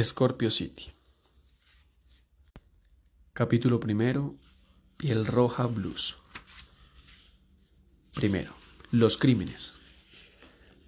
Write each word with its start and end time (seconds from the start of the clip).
Scorpio 0.00 0.50
City. 0.50 0.90
Capítulo 3.34 3.78
primero. 3.78 4.34
Piel 4.96 5.26
Roja 5.26 5.66
Blues. 5.66 6.16
Primero. 8.14 8.52
Los 8.90 9.18
crímenes. 9.18 9.74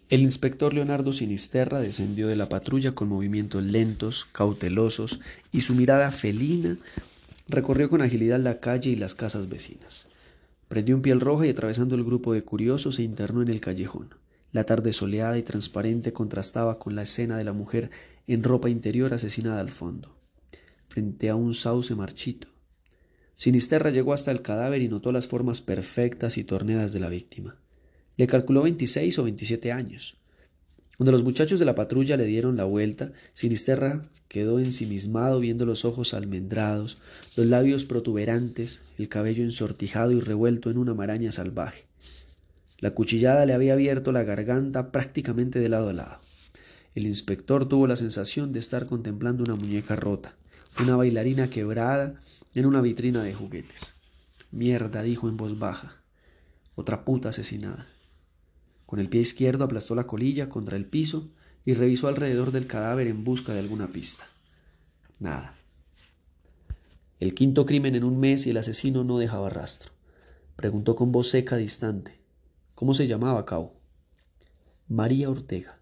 El 0.09 0.23
inspector 0.23 0.73
Leonardo 0.73 1.13
Sinisterra 1.13 1.81
descendió 1.81 2.29
de 2.29 2.37
la 2.37 2.49
patrulla 2.49 2.95
con 2.95 3.11
movimientos 3.11 3.63
lentos, 3.63 4.27
cautelosos, 4.33 5.21
y 5.53 5.61
su 5.61 5.75
mirada 5.75 6.11
felina 6.11 6.79
recorrió 7.47 7.91
con 7.91 8.01
agilidad 8.01 8.41
la 8.41 8.59
calle 8.59 8.89
y 8.89 8.97
las 8.97 9.15
casas 9.15 9.51
vecinas. 9.51 10.09
Prendió 10.69 10.97
un 10.97 11.03
piel 11.03 11.21
roja 11.21 11.47
y 11.47 11.51
atravesando 11.51 11.95
el 11.95 12.05
grupo 12.05 12.33
de 12.33 12.43
curiosos 12.43 12.95
se 12.95 13.03
internó 13.03 13.43
en 13.43 13.49
el 13.51 13.61
callejón. 13.61 14.15
La 14.55 14.63
tarde 14.63 14.93
soleada 14.93 15.37
y 15.37 15.43
transparente 15.43 16.13
contrastaba 16.13 16.79
con 16.79 16.95
la 16.95 17.03
escena 17.03 17.37
de 17.37 17.43
la 17.43 17.53
mujer 17.53 17.91
en 18.29 18.45
ropa 18.45 18.71
interior 18.71 19.13
asesinada 19.13 19.59
al 19.59 19.71
fondo, 19.71 20.17
frente 20.87 21.29
a 21.29 21.35
un 21.35 21.55
sauce 21.55 21.97
marchito. 21.97 22.47
Sinisterra 23.35 23.91
llegó 23.91 24.13
hasta 24.13 24.31
el 24.31 24.43
cadáver 24.43 24.81
y 24.81 24.89
notó 24.89 25.11
las 25.11 25.27
formas 25.27 25.61
perfectas 25.61 26.39
y 26.39 26.45
torneadas 26.45 26.93
de 26.93 27.01
la 27.01 27.09
víctima. 27.09 27.57
Le 28.17 28.29
calculó 28.29 28.63
26 28.63 29.19
o 29.19 29.25
27 29.25 29.73
años. 29.73 30.19
Cuando 30.99 31.11
los 31.11 31.25
muchachos 31.25 31.59
de 31.59 31.65
la 31.65 31.75
patrulla 31.75 32.17
le 32.17 32.25
dieron 32.25 32.57
la 32.57 32.63
vuelta, 32.63 33.11
Sinisterra 33.35 34.03
quedó 34.29 34.61
ensimismado 34.61 35.41
viendo 35.41 35.67
los 35.67 35.85
ojos 35.85 36.15
almendrados, 36.15 36.99
los 37.35 37.47
labios 37.47 37.87
protuberantes, 37.87 38.83
el 38.99 39.09
cabello 39.09 39.43
ensortijado 39.43 40.13
y 40.13 40.21
revuelto 40.21 40.71
en 40.71 40.79
una 40.79 40.95
maraña 40.95 41.33
salvaje. 41.33 41.87
La 42.79 42.91
cuchillada 42.91 43.47
le 43.47 43.55
había 43.55 43.75
abierto 43.75 44.13
la 44.13 44.25
garganta 44.25 44.93
prácticamente 44.93 45.59
de 45.59 45.69
lado 45.69 45.89
a 45.89 45.93
lado. 45.93 46.21
El 46.95 47.07
inspector 47.07 47.69
tuvo 47.69 47.87
la 47.87 47.97
sensación 47.97 48.53
de 48.53 48.61
estar 48.61 48.87
contemplando 48.87 49.43
una 49.43 49.57
muñeca 49.57 49.97
rota, 49.97 50.37
una 50.81 50.97
bailarina 50.97 51.49
quebrada 51.49 52.15
en 52.55 52.67
una 52.67 52.81
vitrina 52.81 53.23
de 53.23 53.35
juguetes. 53.35 53.95
Mierda, 54.51 55.03
dijo 55.03 55.29
en 55.29 55.37
voz 55.37 55.59
baja. 55.59 56.03
Otra 56.77 57.05
puta 57.05 57.31
asesinada. 57.31 57.89
Con 58.87 59.01
el 59.01 59.09
pie 59.09 59.21
izquierdo 59.21 59.65
aplastó 59.65 59.95
la 59.95 60.07
colilla 60.07 60.49
contra 60.49 60.77
el 60.77 60.87
piso 60.87 61.31
y 61.65 61.75
revisó 61.75 62.09
alrededor 62.09 62.53
del 62.53 62.67
cadáver 62.67 63.07
en 63.07 63.25
busca 63.25 63.53
de 63.53 63.61
alguna 63.61 63.89
pista. 63.89 64.25
Nada. 65.19 65.55
El 67.19 67.35
quinto 67.35 67.65
crimen 67.67 67.95
en 67.95 68.05
un 68.05 68.21
mes 68.21 68.47
y 68.47 68.51
el 68.51 68.57
asesino 68.57 69.03
no 69.03 69.19
dejaba 69.19 69.51
rastro. 69.51 69.93
Preguntó 70.57 70.95
con 70.95 71.11
voz 71.11 71.31
seca 71.31 71.57
distante. 71.57 72.24
¿Cómo 72.75 72.93
se 72.93 73.07
llamaba, 73.07 73.45
Cabo? 73.45 73.73
María 74.89 75.31
Ortega. 75.31 75.79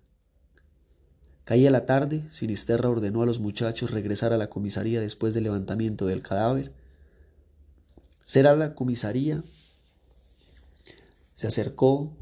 Caía 1.45 1.71
la 1.71 1.87
tarde, 1.87 2.27
Sinisterra 2.31 2.91
ordenó 2.91 3.23
a 3.23 3.27
los 3.27 3.41
muchachos 3.41 3.91
regresar 3.91 4.33
a 4.33 4.37
la 4.37 4.51
comisaría 4.51 5.01
después 5.01 5.33
del 5.35 5.45
levantamiento 5.45 6.07
del 6.07 6.23
cadáver. 6.23 6.73
¿Será 8.25 8.55
la 8.55 8.75
comisaría? 8.75 9.43
Se 11.35 11.47
acercó, 11.47 12.13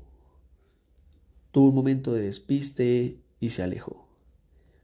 tuvo 1.50 1.68
un 1.68 1.74
momento 1.74 2.12
de 2.12 2.22
despiste 2.22 3.18
y 3.40 3.50
se 3.50 3.62
alejó. 3.62 4.08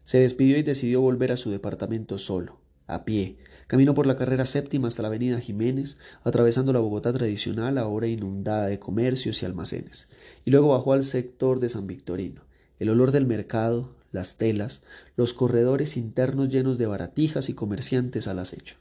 Se 0.04 0.18
despidió 0.18 0.58
y 0.58 0.62
decidió 0.62 1.00
volver 1.00 1.32
a 1.32 1.36
su 1.36 1.50
departamento 1.50 2.18
solo, 2.18 2.58
a 2.86 3.04
pie. 3.04 3.36
Caminó 3.66 3.94
por 3.94 4.06
la 4.06 4.16
carrera 4.16 4.44
séptima 4.44 4.88
hasta 4.88 5.02
la 5.02 5.08
avenida 5.08 5.40
Jiménez, 5.40 5.98
atravesando 6.24 6.72
la 6.72 6.78
Bogotá 6.78 7.12
tradicional, 7.12 7.78
ahora 7.78 8.06
inundada 8.06 8.66
de 8.66 8.78
comercios 8.78 9.42
y 9.42 9.46
almacenes, 9.46 10.08
y 10.44 10.50
luego 10.50 10.68
bajó 10.68 10.92
al 10.92 11.04
sector 11.04 11.60
de 11.60 11.68
San 11.68 11.86
Victorino. 11.86 12.42
El 12.78 12.90
olor 12.90 13.10
del 13.10 13.26
mercado, 13.26 13.94
las 14.12 14.36
telas, 14.36 14.82
los 15.16 15.32
corredores 15.32 15.96
internos 15.96 16.48
llenos 16.48 16.78
de 16.78 16.86
baratijas 16.86 17.48
y 17.48 17.54
comerciantes 17.54 18.28
al 18.28 18.38
acecho. 18.38 18.76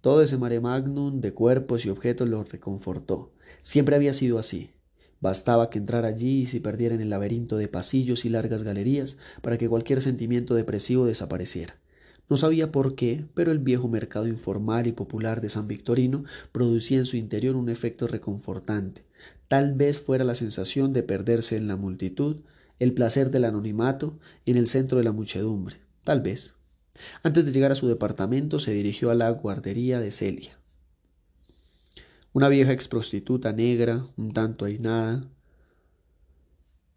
Todo 0.00 0.22
ese 0.22 0.38
mare 0.38 0.60
magnum 0.60 1.20
de 1.20 1.34
cuerpos 1.34 1.84
y 1.84 1.90
objetos 1.90 2.28
lo 2.28 2.42
reconfortó. 2.42 3.32
Siempre 3.62 3.96
había 3.96 4.14
sido 4.14 4.38
así. 4.38 4.70
Bastaba 5.20 5.68
que 5.68 5.78
entrara 5.78 6.08
allí 6.08 6.40
y 6.40 6.46
se 6.46 6.60
perdiera 6.60 6.94
en 6.94 7.02
el 7.02 7.10
laberinto 7.10 7.58
de 7.58 7.68
pasillos 7.68 8.24
y 8.24 8.30
largas 8.30 8.62
galerías 8.62 9.18
para 9.42 9.58
que 9.58 9.68
cualquier 9.68 10.00
sentimiento 10.00 10.54
depresivo 10.54 11.06
desapareciera. 11.06 11.76
No 12.30 12.36
sabía 12.36 12.70
por 12.70 12.94
qué, 12.94 13.26
pero 13.34 13.50
el 13.50 13.58
viejo 13.58 13.88
mercado 13.88 14.28
informal 14.28 14.86
y 14.86 14.92
popular 14.92 15.40
de 15.40 15.48
San 15.48 15.66
Victorino 15.66 16.24
producía 16.52 16.98
en 16.98 17.04
su 17.04 17.16
interior 17.16 17.56
un 17.56 17.68
efecto 17.68 18.06
reconfortante. 18.06 19.04
Tal 19.48 19.74
vez 19.74 20.00
fuera 20.00 20.24
la 20.24 20.36
sensación 20.36 20.92
de 20.92 21.02
perderse 21.02 21.56
en 21.56 21.66
la 21.66 21.76
multitud, 21.76 22.42
el 22.78 22.94
placer 22.94 23.30
del 23.30 23.44
anonimato 23.44 24.18
en 24.46 24.56
el 24.56 24.68
centro 24.68 24.98
de 24.98 25.04
la 25.04 25.12
muchedumbre. 25.12 25.76
Tal 26.04 26.20
vez. 26.20 26.54
Antes 27.22 27.44
de 27.44 27.52
llegar 27.52 27.72
a 27.72 27.74
su 27.74 27.88
departamento 27.88 28.58
se 28.58 28.72
dirigió 28.72 29.10
a 29.10 29.14
la 29.14 29.28
guardería 29.30 29.98
de 29.98 30.12
Celia. 30.12 30.59
Una 32.32 32.48
vieja 32.48 32.70
ex 32.70 32.86
prostituta 32.86 33.52
negra, 33.52 34.06
un 34.16 34.32
tanto 34.32 34.64
ainada, 34.64 35.20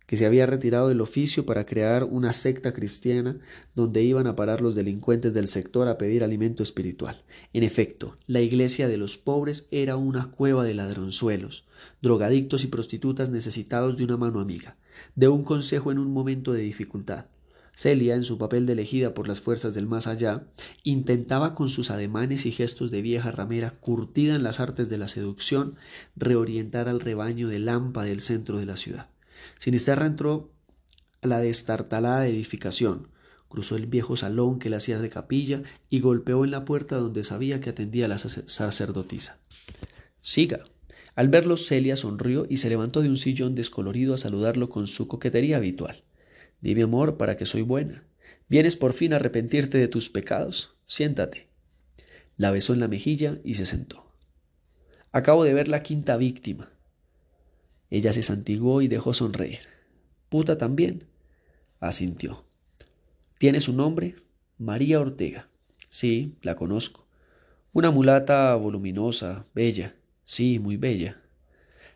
que 0.05 0.16
se 0.16 0.27
había 0.27 0.45
retirado 0.45 0.89
del 0.89 1.01
oficio 1.01 1.44
para 1.47 1.66
crear 1.66 2.03
una 2.03 2.33
secta 2.33 2.71
cristiana 2.71 3.39
donde 3.73 4.03
iban 4.03 4.27
a 4.27 4.35
parar 4.35 4.61
los 4.61 4.75
delincuentes 4.75 5.33
del 5.33 5.47
sector 5.47 5.88
a 5.88 5.97
pedir 5.97 6.23
alimento 6.23 6.61
espiritual. 6.61 7.23
En 7.51 7.63
efecto, 7.63 8.16
la 8.27 8.41
iglesia 8.41 8.88
de 8.88 8.97
los 8.97 9.17
pobres 9.17 9.67
era 9.71 9.95
una 9.97 10.29
cueva 10.29 10.66
de 10.66 10.75
ladronzuelos, 10.75 11.65
drogadictos 12.03 12.63
y 12.63 12.67
prostitutas 12.67 13.31
necesitados 13.31 13.97
de 13.97 14.03
una 14.03 14.17
mano 14.17 14.39
amiga, 14.39 14.77
de 15.15 15.29
un 15.29 15.44
consejo 15.44 15.91
en 15.91 15.97
un 15.97 16.13
momento 16.13 16.53
de 16.53 16.61
dificultad. 16.61 17.25
Celia, 17.75 18.16
en 18.16 18.23
su 18.23 18.38
papel 18.38 18.67
de 18.67 18.73
elegida 18.73 19.16
por 19.16 19.28
las 19.28 19.41
fuerzas 19.41 19.73
del 19.73 19.88
más 19.88 20.06
allá, 20.06 20.45
intentaba 20.84 21.56
con 21.56 21.69
sus 21.69 21.89
ademanes 21.89 22.45
y 22.45 22.51
gestos 22.51 22.91
de 22.91 23.01
vieja 23.01 23.31
ramera 23.31 23.72
curtida 23.72 24.35
en 24.35 24.44
las 24.44 24.59
artes 24.59 24.89
de 24.89 25.00
la 25.00 25.07
seducción 25.07 25.75
reorientar 26.16 26.88
al 26.88 27.00
rebaño 27.00 27.47
de 27.47 27.59
Lampa 27.59 28.03
del 28.03 28.22
centro 28.22 28.59
de 28.59 28.67
la 28.67 28.78
ciudad. 28.78 29.09
Sinisterra 29.57 30.06
entró 30.06 30.51
a 31.22 31.28
la 31.28 31.39
destartalada 31.39 32.28
edificación, 32.28 33.07
cruzó 33.50 33.75
el 33.75 33.88
viejo 33.88 34.17
salón 34.17 34.59
que 34.59 34.69
le 34.69 34.75
hacía 34.75 35.00
de 35.00 35.09
capilla 35.09 35.63
y 35.89 36.00
golpeó 36.00 36.45
en 36.45 36.51
la 36.51 36.66
puerta 36.66 36.97
donde 36.97 37.23
sabía 37.23 37.59
que 37.59 37.71
atendía 37.71 38.07
la 38.07 38.19
sacerdotisa. 38.19 39.39
Siga. 40.21 40.63
Al 41.15 41.27
verlo, 41.27 41.57
Celia 41.57 41.95
sonrió 41.95 42.45
y 42.50 42.57
se 42.57 42.69
levantó 42.69 43.01
de 43.01 43.09
un 43.09 43.18
sillón 43.18 43.56
descolorido 43.56 44.13
a 44.13 44.18
saludarlo 44.18 44.69
con 44.69 44.88
su 44.88 45.07
coquetería 45.07 45.57
habitual. 45.57 46.03
Dime, 46.63 46.83
amor, 46.83 47.18
para 47.18 47.36
que 47.36 47.45
soy 47.45 47.62
buena. 47.62 48.06
¿Vienes 48.48 48.77
por 48.77 48.94
fin 48.94 49.12
a 49.12 49.18
arrepentirte 49.18 49.77
de 49.77 49.89
tus 49.89 50.10
pecados? 50.10 50.77
Siéntate. 50.86 51.50
La 52.38 52.51
besó 52.51 52.71
en 52.71 52.80
la 52.80 52.88
mejilla 52.88 53.38
y 53.44 53.56
se 53.56 53.65
sentó. 53.65 54.10
Acabo 55.12 55.44
de 55.44 55.54
ver 55.54 55.68
la 55.68 55.83
quinta 55.83 56.15
víctima. 56.15 56.71
Ella 57.89 58.13
se 58.13 58.21
santiguó 58.21 58.81
y 58.81 58.88
dejó 58.88 59.13
sonreír. 59.13 59.60
¿Puta 60.30 60.57
también? 60.57 61.04
asintió. 61.81 62.45
¿Tiene 63.39 63.60
su 63.60 63.74
nombre? 63.74 64.15
María 64.57 65.01
Ortega. 65.01 65.50
Sí, 65.89 66.38
la 66.44 66.56
conozco. 66.56 67.10
Una 67.74 67.92
mulata 67.92 68.56
voluminosa, 68.56 69.45
bella. 69.54 69.98
Sí, 70.24 70.60
muy 70.60 70.77
bella. 70.77 71.21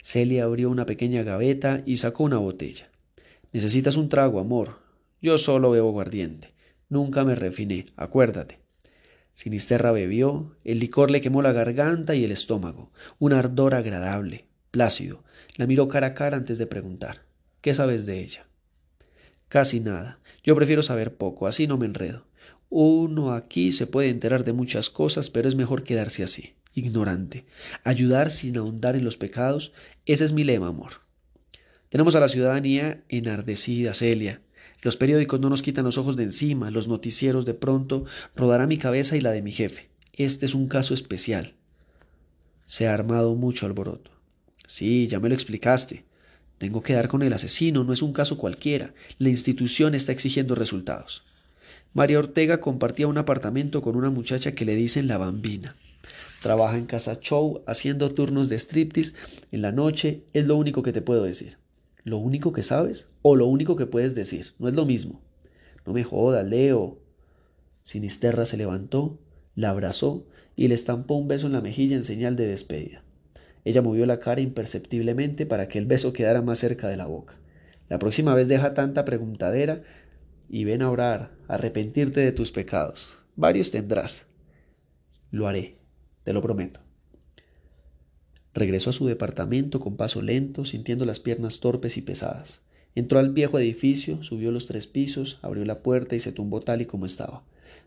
Celia 0.02 0.44
abrió 0.44 0.69
una 0.69 0.86
pequeña 0.86 1.24
gaveta 1.24 1.84
y 1.86 1.96
sacó 1.96 2.25
una 2.25 2.38
botella. 2.38 2.92
Necesitas 3.57 3.95
un 3.95 4.07
trago, 4.07 4.39
amor. 4.39 4.81
Yo 5.19 5.39
solo 5.39 5.71
bebo 5.71 5.89
aguardiente. 5.89 6.54
Nunca 6.89 7.25
me 7.25 7.33
refiné, 7.33 7.86
acuérdate. 7.95 8.59
Sinisterra 9.33 9.92
bebió, 9.92 10.56
el 10.63 10.77
licor 10.77 11.09
le 11.09 11.21
quemó 11.21 11.42
la 11.42 11.54
garganta 11.54 12.13
y 12.13 12.24
el 12.24 12.30
estómago, 12.30 12.92
un 13.18 13.33
ardor 13.33 13.74
agradable, 13.74 14.45
plácido, 14.69 15.24
la 15.56 15.65
miró 15.65 15.88
cara 15.88 16.06
a 16.06 16.13
cara 16.13 16.38
antes 16.38 16.59
de 16.59 16.68
preguntar. 16.68 17.24
¿Qué 17.62 17.74
sabes 17.74 18.06
de 18.06 18.21
ella? 18.21 18.45
Casi 19.48 19.80
nada. 19.80 20.19
Yo 20.44 20.56
prefiero 20.56 20.83
saber 20.83 21.15
poco, 21.15 21.48
así 21.48 21.65
no 21.65 21.80
me 21.80 21.88
enredo. 21.88 22.27
Uno 22.69 23.33
aquí 23.33 23.71
se 23.71 23.88
puede 23.88 24.09
enterar 24.09 24.44
de 24.44 24.54
muchas 24.54 24.92
cosas, 24.92 25.31
pero 25.31 25.50
es 25.50 25.56
mejor 25.56 25.81
quedarse 25.81 26.21
así, 26.21 26.54
ignorante. 26.75 27.48
Ayudar 27.83 28.30
sin 28.30 28.56
ahondar 28.56 28.95
en 28.95 29.04
los 29.04 29.18
pecados, 29.18 29.74
ese 30.06 30.25
es 30.25 30.33
mi 30.33 30.44
lema, 30.44 30.68
amor. 30.68 31.06
Tenemos 31.89 32.16
a 32.16 32.19
la 32.19 32.28
ciudadanía 32.28 33.04
enardecida, 33.07 33.94
Celia. 33.94 34.42
Los 34.81 34.98
periódicos 34.98 35.39
no 35.39 35.50
nos 35.50 35.62
quitan 35.62 35.86
los 35.86 35.98
ojos 35.98 36.18
de 36.18 36.24
encima, 36.24 36.69
los 36.69 36.88
noticieros 36.88 37.45
de 37.45 37.54
pronto 37.54 38.06
rodará 38.36 38.68
mi 38.68 38.78
cabeza 38.78 39.16
y 39.16 39.22
la 39.22 39.31
de 39.31 39.42
mi 39.42 39.51
jefe. 39.51 39.89
Este 40.13 40.45
es 40.45 40.54
un 40.54 40.68
caso 40.68 40.94
especial. 40.94 41.54
Se 42.66 42.88
ha 42.88 42.94
armado 42.94 43.36
mucho 43.36 43.66
alboroto. 43.66 44.12
Sí, 44.68 45.07
ya 45.07 45.22
me 45.22 45.30
lo 45.30 45.36
explicaste. 45.36 46.04
Tengo 46.57 46.81
que 46.81 46.94
dar 46.94 47.07
con 47.07 47.24
el 47.24 47.31
asesino, 47.31 47.86
no 47.86 47.94
es 47.94 48.01
un 48.01 48.12
caso 48.12 48.38
cualquiera. 48.38 48.94
La 49.18 49.30
institución 49.30 49.95
está 49.95 50.12
exigiendo 50.12 50.56
resultados. 50.56 51.24
María 51.94 52.19
Ortega 52.19 52.60
compartía 52.60 53.07
un 53.07 53.18
apartamento 53.18 53.81
con 53.81 53.95
una 53.95 54.10
muchacha 54.10 54.54
que 54.54 54.66
le 54.66 54.75
dicen 54.75 55.07
la 55.07 55.18
bambina. 55.18 55.75
Trabaja 56.42 56.78
en 56.78 56.86
casa 56.86 57.19
show 57.19 57.63
haciendo 57.66 58.13
turnos 58.13 58.50
de 58.50 58.60
striptease 58.60 59.13
en 59.51 59.62
la 59.62 59.72
noche, 59.72 60.24
es 60.33 60.48
lo 60.48 60.57
único 60.57 60.83
que 60.83 60.94
te 60.94 61.01
puedo 61.01 61.24
decir. 61.24 61.57
¿Lo 62.07 62.19
único 62.19 62.54
que 62.54 62.63
sabes? 62.63 63.09
O 63.21 63.36
lo 63.36 63.48
único 63.48 63.75
que 63.75 63.86
puedes 63.86 64.15
decir. 64.15 64.54
No 64.59 64.69
es 64.69 64.74
lo 64.74 64.86
mismo. 64.86 65.19
No 65.86 65.92
me 65.92 66.06
jodas, 66.06 66.48
Leo. 66.48 67.00
Sinisterra 67.81 68.45
se 68.45 68.56
levantó, 68.56 69.19
la 69.56 69.71
abrazó 69.71 70.25
y 70.56 70.69
le 70.69 70.75
estampó 70.75 71.15
un 71.15 71.27
beso 71.27 71.48
en 71.48 71.51
la 71.51 71.59
mejilla 71.59 71.98
en 71.98 72.06
señal 72.06 72.38
de 72.38 72.48
despedida. 72.48 73.04
Ella 73.65 73.81
movió 73.81 74.06
la 74.06 74.21
cara 74.21 74.39
imperceptiblemente 74.39 75.45
para 75.45 75.68
que 75.68 75.80
el 75.80 75.86
beso 75.86 76.13
quedara 76.13 76.42
más 76.42 76.59
cerca 76.59 76.88
de 76.88 76.95
la 76.95 77.07
boca. 77.07 77.36
La 77.89 78.00
próxima 78.00 78.33
vez 78.36 78.48
deja 78.48 78.74
tanta 78.74 79.04
preguntadera 79.04 79.83
y 80.48 80.63
ven 80.63 80.83
a 80.83 80.92
orar, 80.92 81.31
arrepentirte 81.50 82.21
de 82.21 82.31
tus 82.31 82.54
pecados. 82.54 83.19
Varios 83.36 83.69
tendrás. 83.71 84.27
Lo 85.30 85.45
haré, 85.45 85.75
te 86.24 86.31
lo 86.31 86.42
prometo. 86.42 86.87
Regresó 88.57 88.89
a 88.89 88.94
su 88.94 89.06
departamento 89.06 89.80
con 89.80 89.98
paso 89.98 90.24
lento, 90.24 90.65
sintiendo 90.65 91.06
las 91.06 91.19
piernas 91.19 91.59
torpes 91.59 91.95
y 91.95 92.01
pesadas. 92.01 92.62
Entró 92.95 93.19
al 93.19 93.30
viejo 93.30 93.59
edificio, 93.59 94.24
subió 94.24 94.51
los 94.51 94.65
tres 94.65 94.88
pisos, 94.88 95.38
abrió 95.44 95.63
la 95.63 95.83
puerta 95.83 96.15
y 96.15 96.19
se 96.19 96.31
tumbó 96.31 96.62
tal 96.62 96.81
y 96.81 96.88
como 96.88 97.06
estaba, 97.06 97.44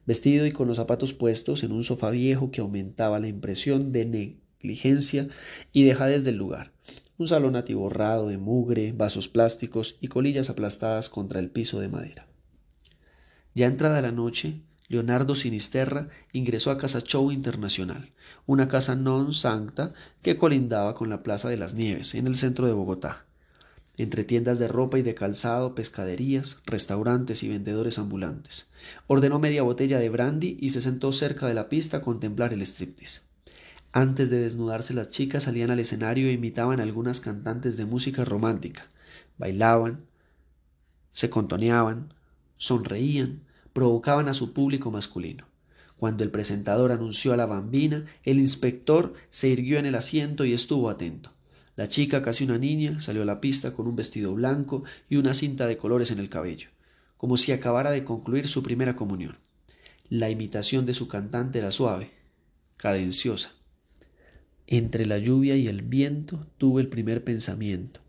vestido 0.07 0.47
y 0.47 0.53
con 0.53 0.69
los 0.69 0.77
zapatos 0.77 1.13
puestos 1.13 1.65
en 1.65 1.73
un 1.73 1.83
sofá 1.83 2.11
viejo 2.11 2.53
que 2.53 2.61
aumentaba 2.61 3.19
la 3.19 3.27
impresión 3.27 3.91
de 3.91 4.05
negligencia 4.07 5.27
y 5.73 5.83
dejadez 5.83 6.23
del 6.23 6.37
lugar. 6.37 6.71
Un 7.19 7.27
salón 7.27 7.57
atiborrado 7.57 8.29
de 8.29 8.39
mugre, 8.39 8.93
vasos 8.93 9.27
plásticos 9.27 9.97
y 10.01 10.07
colillas 10.07 10.51
aplastadas 10.51 11.09
contra 11.09 11.41
el 11.41 11.51
piso 11.51 11.81
de 11.81 11.89
madera. 11.89 12.29
Ya 13.57 13.67
entrada 13.67 14.01
la 14.03 14.13
noche, 14.13 14.61
Leonardo 14.91 15.37
Sinisterra 15.37 16.09
ingresó 16.33 16.73
a 16.73 16.77
Casa 16.77 17.01
Show 17.01 17.31
Internacional, 17.31 18.11
una 18.45 18.67
casa 18.67 18.99
non 18.99 19.31
sancta 19.31 19.95
que 20.19 20.35
colindaba 20.35 20.99
con 20.99 21.07
la 21.07 21.23
Plaza 21.23 21.47
de 21.47 21.55
las 21.55 21.79
Nieves, 21.79 22.19
en 22.19 22.27
el 22.27 22.35
centro 22.35 22.67
de 22.67 22.75
Bogotá. 22.75 23.23
Entre 23.99 24.25
tiendas 24.25 24.59
de 24.59 24.67
ropa 24.67 24.99
y 24.99 25.03
de 25.03 25.15
calzado, 25.15 25.77
pescaderías, 25.77 26.59
restaurantes 26.67 27.45
y 27.45 27.49
vendedores 27.49 28.01
ambulantes. 28.01 28.75
Ordenó 29.07 29.39
media 29.39 29.63
botella 29.63 30.01
de 30.01 30.11
brandy 30.11 30.59
y 30.61 30.71
se 30.71 30.83
sentó 30.83 31.13
cerca 31.13 31.47
de 31.47 31.55
la 31.55 31.69
pista 31.69 31.99
a 31.99 32.03
contemplar 32.03 32.53
el 32.53 32.67
striptease. 32.67 33.21
Antes 33.93 34.29
de 34.29 34.43
desnudarse 34.43 34.93
las 34.93 35.11
chicas 35.11 35.45
salían 35.45 35.71
al 35.71 35.79
escenario 35.79 36.27
e 36.27 36.33
imitaban 36.33 36.81
a 36.81 36.83
algunas 36.83 37.21
cantantes 37.21 37.77
de 37.77 37.85
música 37.85 38.25
romántica. 38.25 38.89
Bailaban, 39.39 40.03
se 41.13 41.31
contoneaban, 41.31 42.13
sonreían, 42.57 43.43
provocaban 43.73 44.29
a 44.29 44.35
su 44.35 44.53
público 44.53 44.91
masculino. 44.91 45.47
Cuando 45.97 46.25
el 46.25 46.31
presentador 46.31 46.93
anunció 46.93 47.33
a 47.33 47.37
la 47.37 47.47
bambina, 47.47 48.07
el 48.25 48.39
inspector 48.39 49.13
se 49.29 49.49
irguió 49.49 49.79
en 49.79 49.87
el 49.87 49.95
asiento 49.95 50.45
y 50.45 50.53
estuvo 50.55 50.89
atento. 50.89 51.33
La 51.77 51.89
chica, 51.89 52.23
casi 52.23 52.45
una 52.45 52.59
niña, 52.59 53.01
salió 53.01 53.23
a 53.23 53.27
la 53.27 53.41
pista 53.41 53.75
con 53.75 53.87
un 53.87 53.97
vestido 53.97 54.35
blanco 54.35 54.83
y 55.09 55.17
una 55.17 55.35
cinta 55.35 55.67
de 55.67 55.77
colores 55.77 56.11
en 56.11 56.19
el 56.19 56.29
cabello, 56.29 56.71
como 57.17 57.37
si 57.37 57.53
acabara 57.53 57.91
de 57.91 58.05
concluir 58.05 58.49
su 58.49 58.63
primera 58.63 58.97
comunión. 58.97 59.39
La 60.09 60.31
imitación 60.31 60.87
de 60.87 60.95
su 60.95 61.07
cantante 61.07 61.59
era 61.59 61.71
suave, 61.71 62.11
cadenciosa. 62.77 63.53
Entre 64.67 65.05
la 65.05 65.19
lluvia 65.19 65.57
y 65.57 65.69
el 65.69 65.83
viento 65.83 66.47
tuve 66.57 66.81
el 66.83 66.89
primer 66.89 67.25
pensamiento. 67.25 68.01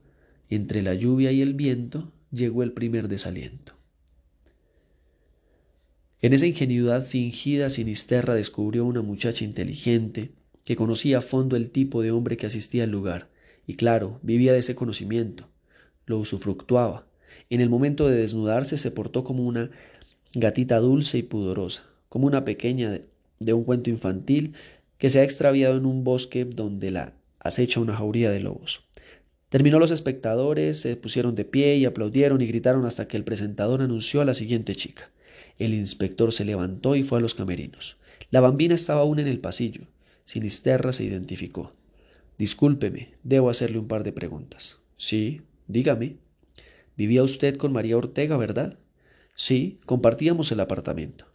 Entre 0.50 0.82
la 0.82 0.94
lluvia 0.94 1.32
y 1.32 1.42
el 1.42 1.54
viento 1.54 2.12
llegó 2.32 2.64
el 2.64 2.72
primer 2.72 3.08
desaliento. 3.08 3.81
En 6.24 6.34
esa 6.34 6.46
ingenuidad 6.46 7.04
fingida 7.04 7.72
Sinisterra 7.72 8.36
descubrió 8.36 8.86
una 8.86 9.02
muchacha 9.02 9.44
inteligente, 9.44 10.30
que 10.64 10.76
conocía 10.76 11.18
a 11.18 11.22
fondo 11.22 11.56
el 11.56 11.72
tipo 11.72 12.04
de 12.04 12.12
hombre 12.12 12.38
que 12.38 12.46
asistía 12.46 12.84
al 12.84 12.92
lugar, 12.92 13.30
y 13.66 13.74
claro, 13.74 14.20
vivía 14.22 14.54
de 14.54 14.60
ese 14.60 14.76
conocimiento, 14.76 15.50
lo 16.06 16.20
usufructuaba. 16.20 17.08
En 17.50 17.60
el 17.60 17.72
momento 17.72 18.08
de 18.08 18.18
desnudarse 18.18 18.78
se 18.78 18.92
portó 18.92 19.24
como 19.24 19.48
una 19.48 19.72
gatita 20.36 20.78
dulce 20.78 21.18
y 21.18 21.24
pudorosa, 21.24 21.86
como 22.08 22.28
una 22.28 22.46
pequeña 22.46 22.92
de, 22.92 23.02
de 23.40 23.54
un 23.54 23.64
cuento 23.64 23.90
infantil 23.90 24.54
que 25.00 25.10
se 25.10 25.22
ha 25.22 25.24
extraviado 25.24 25.76
en 25.76 25.88
un 25.88 26.04
bosque 26.04 26.46
donde 26.46 26.92
la 26.92 27.16
acecha 27.40 27.80
una 27.80 27.96
jauría 27.96 28.30
de 28.30 28.42
lobos. 28.42 28.84
Terminó 29.50 29.80
los 29.80 29.90
espectadores, 29.90 30.82
se 30.82 30.96
pusieron 30.98 31.34
de 31.34 31.46
pie 31.46 31.78
y 31.78 31.86
aplaudieron 31.86 32.42
y 32.42 32.46
gritaron 32.46 32.86
hasta 32.86 33.08
que 33.08 33.18
el 33.18 33.24
presentador 33.24 33.82
anunció 33.82 34.22
a 34.22 34.26
la 34.26 34.36
siguiente 34.36 34.76
chica. 34.76 35.10
El 35.58 35.74
inspector 35.74 36.34
se 36.34 36.46
levantó 36.46 36.96
y 36.96 37.04
fue 37.04 37.20
a 37.20 37.22
los 37.22 37.36
camerinos. 37.36 37.98
La 38.30 38.42
bambina 38.42 38.76
estaba 38.76 39.02
aún 39.02 39.20
en 39.20 39.28
el 39.28 39.40
pasillo. 39.40 39.88
Sinisterra 40.24 40.94
se 40.94 41.04
identificó. 41.04 41.74
Discúlpeme, 42.38 43.14
debo 43.24 43.50
hacerle 43.50 43.78
un 43.80 43.88
par 43.88 44.04
de 44.04 44.14
preguntas. 44.14 44.80
Sí, 44.98 45.42
dígame. 45.68 46.18
Vivía 46.98 47.24
usted 47.24 47.58
con 47.58 47.74
María 47.74 47.98
Ortega, 47.98 48.38
¿verdad? 48.38 48.78
Sí, 49.34 49.80
compartíamos 49.86 50.52
el 50.52 50.60
apartamento. 50.60 51.26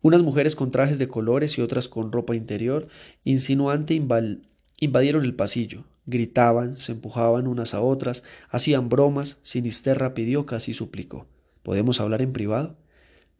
Unas 0.00 0.22
mujeres 0.22 0.56
con 0.56 0.70
trajes 0.70 0.98
de 0.98 1.08
colores 1.08 1.56
y 1.58 1.62
otras 1.62 1.88
con 1.88 2.10
ropa 2.10 2.34
interior 2.34 2.88
insinuante 3.24 3.94
invadieron 3.94 5.24
el 5.24 5.34
pasillo. 5.34 5.84
Gritaban, 6.06 6.76
se 6.76 6.92
empujaban 6.92 7.46
unas 7.46 7.74
a 7.74 7.82
otras, 7.82 8.24
hacían 8.48 8.88
bromas. 8.88 9.38
Sinisterra 9.42 10.14
pidió, 10.14 10.44
casi 10.46 10.74
suplicó. 10.74 11.26
¿Podemos 11.62 12.00
hablar 12.00 12.22
en 12.22 12.32
privado? 12.32 12.76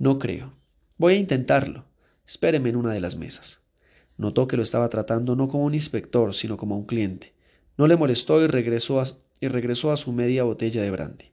No 0.02 0.18
creo. 0.18 0.52
Voy 0.98 1.14
a 1.14 1.18
intentarlo. 1.18 1.84
Espéreme 2.26 2.70
en 2.70 2.74
una 2.74 2.92
de 2.92 2.98
las 2.98 3.14
mesas. 3.14 3.60
Notó 4.16 4.48
que 4.48 4.56
lo 4.56 4.64
estaba 4.64 4.88
tratando 4.88 5.36
no 5.36 5.46
como 5.46 5.64
un 5.64 5.74
inspector, 5.74 6.34
sino 6.34 6.56
como 6.56 6.76
un 6.76 6.86
cliente. 6.86 7.34
No 7.78 7.86
le 7.86 7.96
molestó 7.96 8.42
y 8.42 8.48
regresó 8.48 8.98
a, 8.98 9.96
su 9.96 10.12
media 10.12 10.42
botella 10.42 10.82
de 10.82 10.90
brandy. 10.90 11.26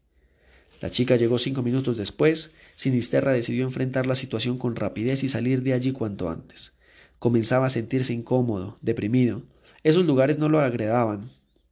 La 0.81 0.91
chica 0.91 1.15
llegó 1.15 1.39
cinco 1.39 1.63
minutos 1.63 1.97
después. 1.97 2.51
Sinisterra 2.75 3.31
decidió 3.31 3.63
enfrentar 3.63 4.05
la 4.05 4.13
situación 4.13 4.59
con 4.59 4.75
rapidez 4.75 5.23
y 5.23 5.29
salir 5.29 5.63
de 5.63 5.73
allí 5.73 5.91
cuanto 5.91 6.29
antes. 6.29 6.73
Comenzaba 7.17 7.65
a 7.65 7.71
sentirse 7.71 8.13
incómodo, 8.13 8.77
deprimido. 8.81 9.41
Esos 9.81 10.05
lugares 10.05 10.38
no 10.38 10.47
lo 10.47 10.59
agradaban, 10.59 11.31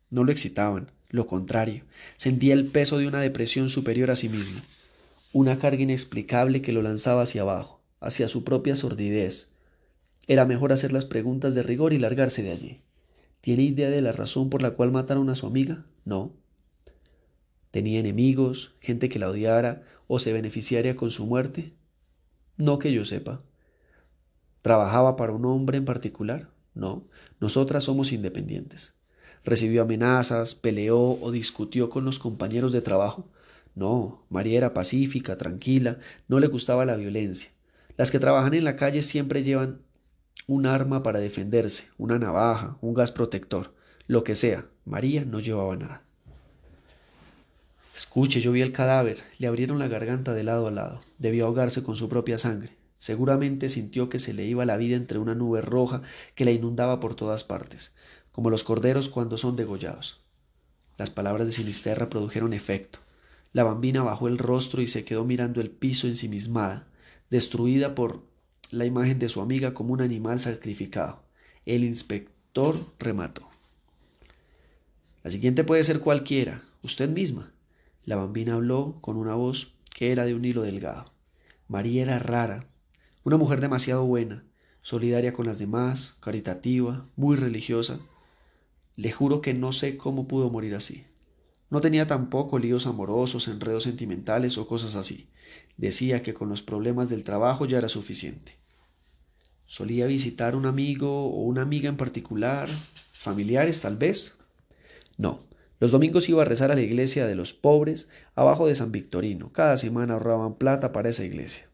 no 0.10 0.24
lo 0.24 0.32
excitaban. 0.32 0.92
Lo 1.10 1.28
contrario, 1.28 1.84
sentía 2.16 2.56
el 2.56 2.66
peso 2.66 2.98
de 2.98 3.06
una 3.06 3.22
depresión 3.22 3.70
superior 3.70 4.10
a 4.10 4.16
sí 4.16 4.30
mismo 4.30 4.60
una 5.34 5.60
carga 5.60 5.84
inexplicable 5.84 6.62
que 6.62 6.72
lo 6.72 6.82
lanzaba 6.82 7.24
hacia 7.24 7.42
abajo, 7.42 7.82
hacia 8.00 8.28
su 8.28 8.44
propia 8.44 8.76
sordidez. 8.76 9.50
Era 10.28 10.46
mejor 10.46 10.72
hacer 10.72 10.92
las 10.92 11.06
preguntas 11.06 11.56
de 11.56 11.64
rigor 11.64 11.94
y 11.94 12.00
largarse 12.00 12.44
de 12.44 12.52
allí. 12.52 12.82
¿Tiene 13.42 13.64
idea 13.64 13.90
de 13.90 14.02
la 14.02 14.12
razón 14.12 14.50
por 14.50 14.62
la 14.62 14.72
cual 14.72 14.92
mataron 14.92 15.30
a 15.30 15.36
su 15.36 15.46
amiga? 15.46 15.86
No. 16.06 16.34
¿Tenía 17.72 18.00
enemigos, 18.00 18.74
gente 18.80 19.10
que 19.10 19.20
la 19.20 19.30
odiara 19.30 19.84
o 20.08 20.20
se 20.20 20.34
beneficiaría 20.34 20.96
con 20.96 21.12
su 21.12 21.26
muerte? 21.26 21.74
No 22.56 22.80
que 22.80 22.92
yo 22.92 23.06
sepa. 23.06 23.42
¿Trabajaba 24.62 25.16
para 25.16 25.34
un 25.34 25.46
hombre 25.46 25.78
en 25.78 25.86
particular? 25.86 26.50
No. 26.74 27.06
Nosotras 27.40 27.84
somos 27.84 28.12
independientes. 28.12 28.96
¿Recibió 29.44 29.84
amenazas, 29.84 30.56
peleó 30.56 31.00
o 31.22 31.32
discutió 31.32 31.90
con 31.90 32.04
los 32.04 32.20
compañeros 32.20 32.72
de 32.72 32.82
trabajo? 32.82 33.30
No, 33.78 34.26
María 34.30 34.58
era 34.58 34.74
pacífica, 34.74 35.38
tranquila, 35.38 36.00
no 36.28 36.40
le 36.40 36.48
gustaba 36.48 36.84
la 36.84 36.96
violencia. 36.96 37.52
Las 37.96 38.10
que 38.10 38.18
trabajan 38.18 38.56
en 38.56 38.64
la 38.64 38.76
calle 38.76 39.04
siempre 39.04 39.44
llevan 39.44 39.82
un 40.48 40.66
arma 40.66 41.04
para 41.04 41.20
defenderse, 41.20 41.90
una 42.00 42.18
navaja, 42.18 42.80
un 42.82 42.96
gas 42.96 43.12
protector, 43.12 43.76
lo 44.08 44.24
que 44.24 44.34
sea. 44.34 44.66
María 44.84 45.26
no 45.26 45.40
llevaba 45.40 45.76
nada. 45.76 46.02
Escuche, 47.96 48.42
yo 48.42 48.52
vi 48.52 48.64
el 48.64 48.72
cadáver. 48.72 49.20
Le 49.38 49.46
abrieron 49.46 49.78
la 49.78 49.88
garganta 49.88 50.34
de 50.34 50.44
lado 50.44 50.66
a 50.66 50.72
lado. 50.72 51.02
Debió 51.20 51.46
ahogarse 51.46 51.84
con 51.84 51.96
su 51.96 52.10
propia 52.10 52.40
sangre. 52.40 52.76
Seguramente 52.98 53.70
sintió 53.70 54.10
que 54.10 54.18
se 54.18 54.34
le 54.34 54.46
iba 54.46 54.66
la 54.66 54.78
vida 54.78 54.96
entre 54.96 55.20
una 55.20 55.36
nube 55.36 55.62
roja 55.62 56.02
que 56.34 56.46
la 56.46 56.52
inundaba 56.52 57.00
por 57.00 57.14
todas 57.14 57.44
partes, 57.44 57.94
como 58.32 58.50
los 58.50 58.64
corderos 58.64 59.08
cuando 59.08 59.38
son 59.38 59.56
degollados. 59.56 60.20
Las 60.98 61.12
palabras 61.12 61.46
de 61.46 61.52
Sinisterra 61.52 62.10
produjeron 62.10 62.54
efecto. 62.54 62.98
La 63.54 63.64
bambina 63.64 64.04
bajó 64.04 64.28
el 64.28 64.38
rostro 64.38 64.82
y 64.82 64.88
se 64.88 65.06
quedó 65.06 65.26
mirando 65.26 65.62
el 65.62 65.70
piso 65.70 66.08
ensimismada, 66.08 66.88
destruida 67.30 67.96
por 67.96 68.24
la 68.72 68.86
imagen 68.86 69.20
de 69.20 69.30
su 69.30 69.42
amiga 69.42 69.74
como 69.74 69.94
un 69.94 70.02
animal 70.02 70.40
sacrificado. 70.40 71.24
El 71.66 71.84
inspector 71.84 72.76
remató. 73.00 73.48
La 75.24 75.32
siguiente 75.32 75.64
puede 75.64 75.84
ser 75.84 76.00
cualquiera, 76.00 76.64
usted 76.84 77.10
misma. 77.10 77.52
La 78.04 78.16
bambina 78.16 78.54
habló 78.54 78.98
con 79.02 79.18
una 79.18 79.36
voz 79.36 79.74
que 79.94 80.12
era 80.12 80.26
de 80.26 80.34
un 80.34 80.46
hilo 80.46 80.62
delgado. 80.62 81.06
María 81.68 82.04
era 82.04 82.20
rara, 82.20 82.66
una 83.24 83.36
mujer 83.36 83.60
demasiado 83.60 84.06
buena, 84.06 84.46
solidaria 84.82 85.34
con 85.34 85.46
las 85.46 85.60
demás, 85.60 86.16
caritativa, 86.22 87.10
muy 87.18 87.36
religiosa. 87.36 88.00
Le 88.96 89.12
juro 89.12 89.42
que 89.42 89.54
no 89.54 89.74
sé 89.74 89.98
cómo 89.98 90.28
pudo 90.28 90.50
morir 90.50 90.76
así. 90.76 91.06
No 91.70 91.82
tenía 91.82 92.08
tampoco 92.08 92.60
líos 92.60 92.88
amorosos, 92.88 93.48
enredos 93.48 93.84
sentimentales 93.84 94.58
o 94.58 94.68
cosas 94.68 94.96
así. 94.96 95.30
Decía 95.76 96.22
que 96.22 96.34
con 96.34 96.50
los 96.50 96.62
problemas 96.62 97.10
del 97.10 97.24
trabajo 97.24 97.66
ya 97.66 97.78
era 97.78 97.90
suficiente. 97.90 98.58
Solía 99.66 100.08
visitar 100.08 100.56
un 100.56 100.66
amigo 100.66 101.26
o 101.26 101.42
una 101.42 101.62
amiga 101.62 101.90
en 101.90 101.98
particular, 101.98 102.70
familiares 103.12 103.82
tal 103.82 103.98
vez. 103.98 104.38
No, 105.18 105.46
Los 105.80 105.92
domingos 105.92 106.28
iba 106.28 106.42
a 106.42 106.46
rezar 106.46 106.72
a 106.72 106.76
la 106.76 106.82
iglesia 106.82 107.28
de 107.28 107.36
los 107.36 107.54
pobres 107.54 108.10
abajo 108.34 108.66
de 108.66 108.74
San 108.74 108.92
Victorino. 108.92 109.52
Cada 109.52 109.78
semana 109.78 110.14
ahorraban 110.14 110.56
plata 110.56 110.92
para 110.92 111.10
esa 111.10 111.24
iglesia. 111.24 111.70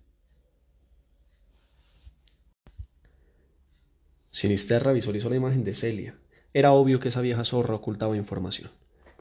Sinisterra 4.30 4.92
visualizó 4.92 5.30
la 5.30 5.38
imagen 5.38 5.64
de 5.64 5.74
Celia. 5.74 6.18
Era 6.54 6.74
obvio 6.74 7.00
que 7.00 7.08
esa 7.10 7.22
vieja 7.22 7.44
zorra 7.46 7.76
ocultaba 7.76 8.18
información. 8.18 8.72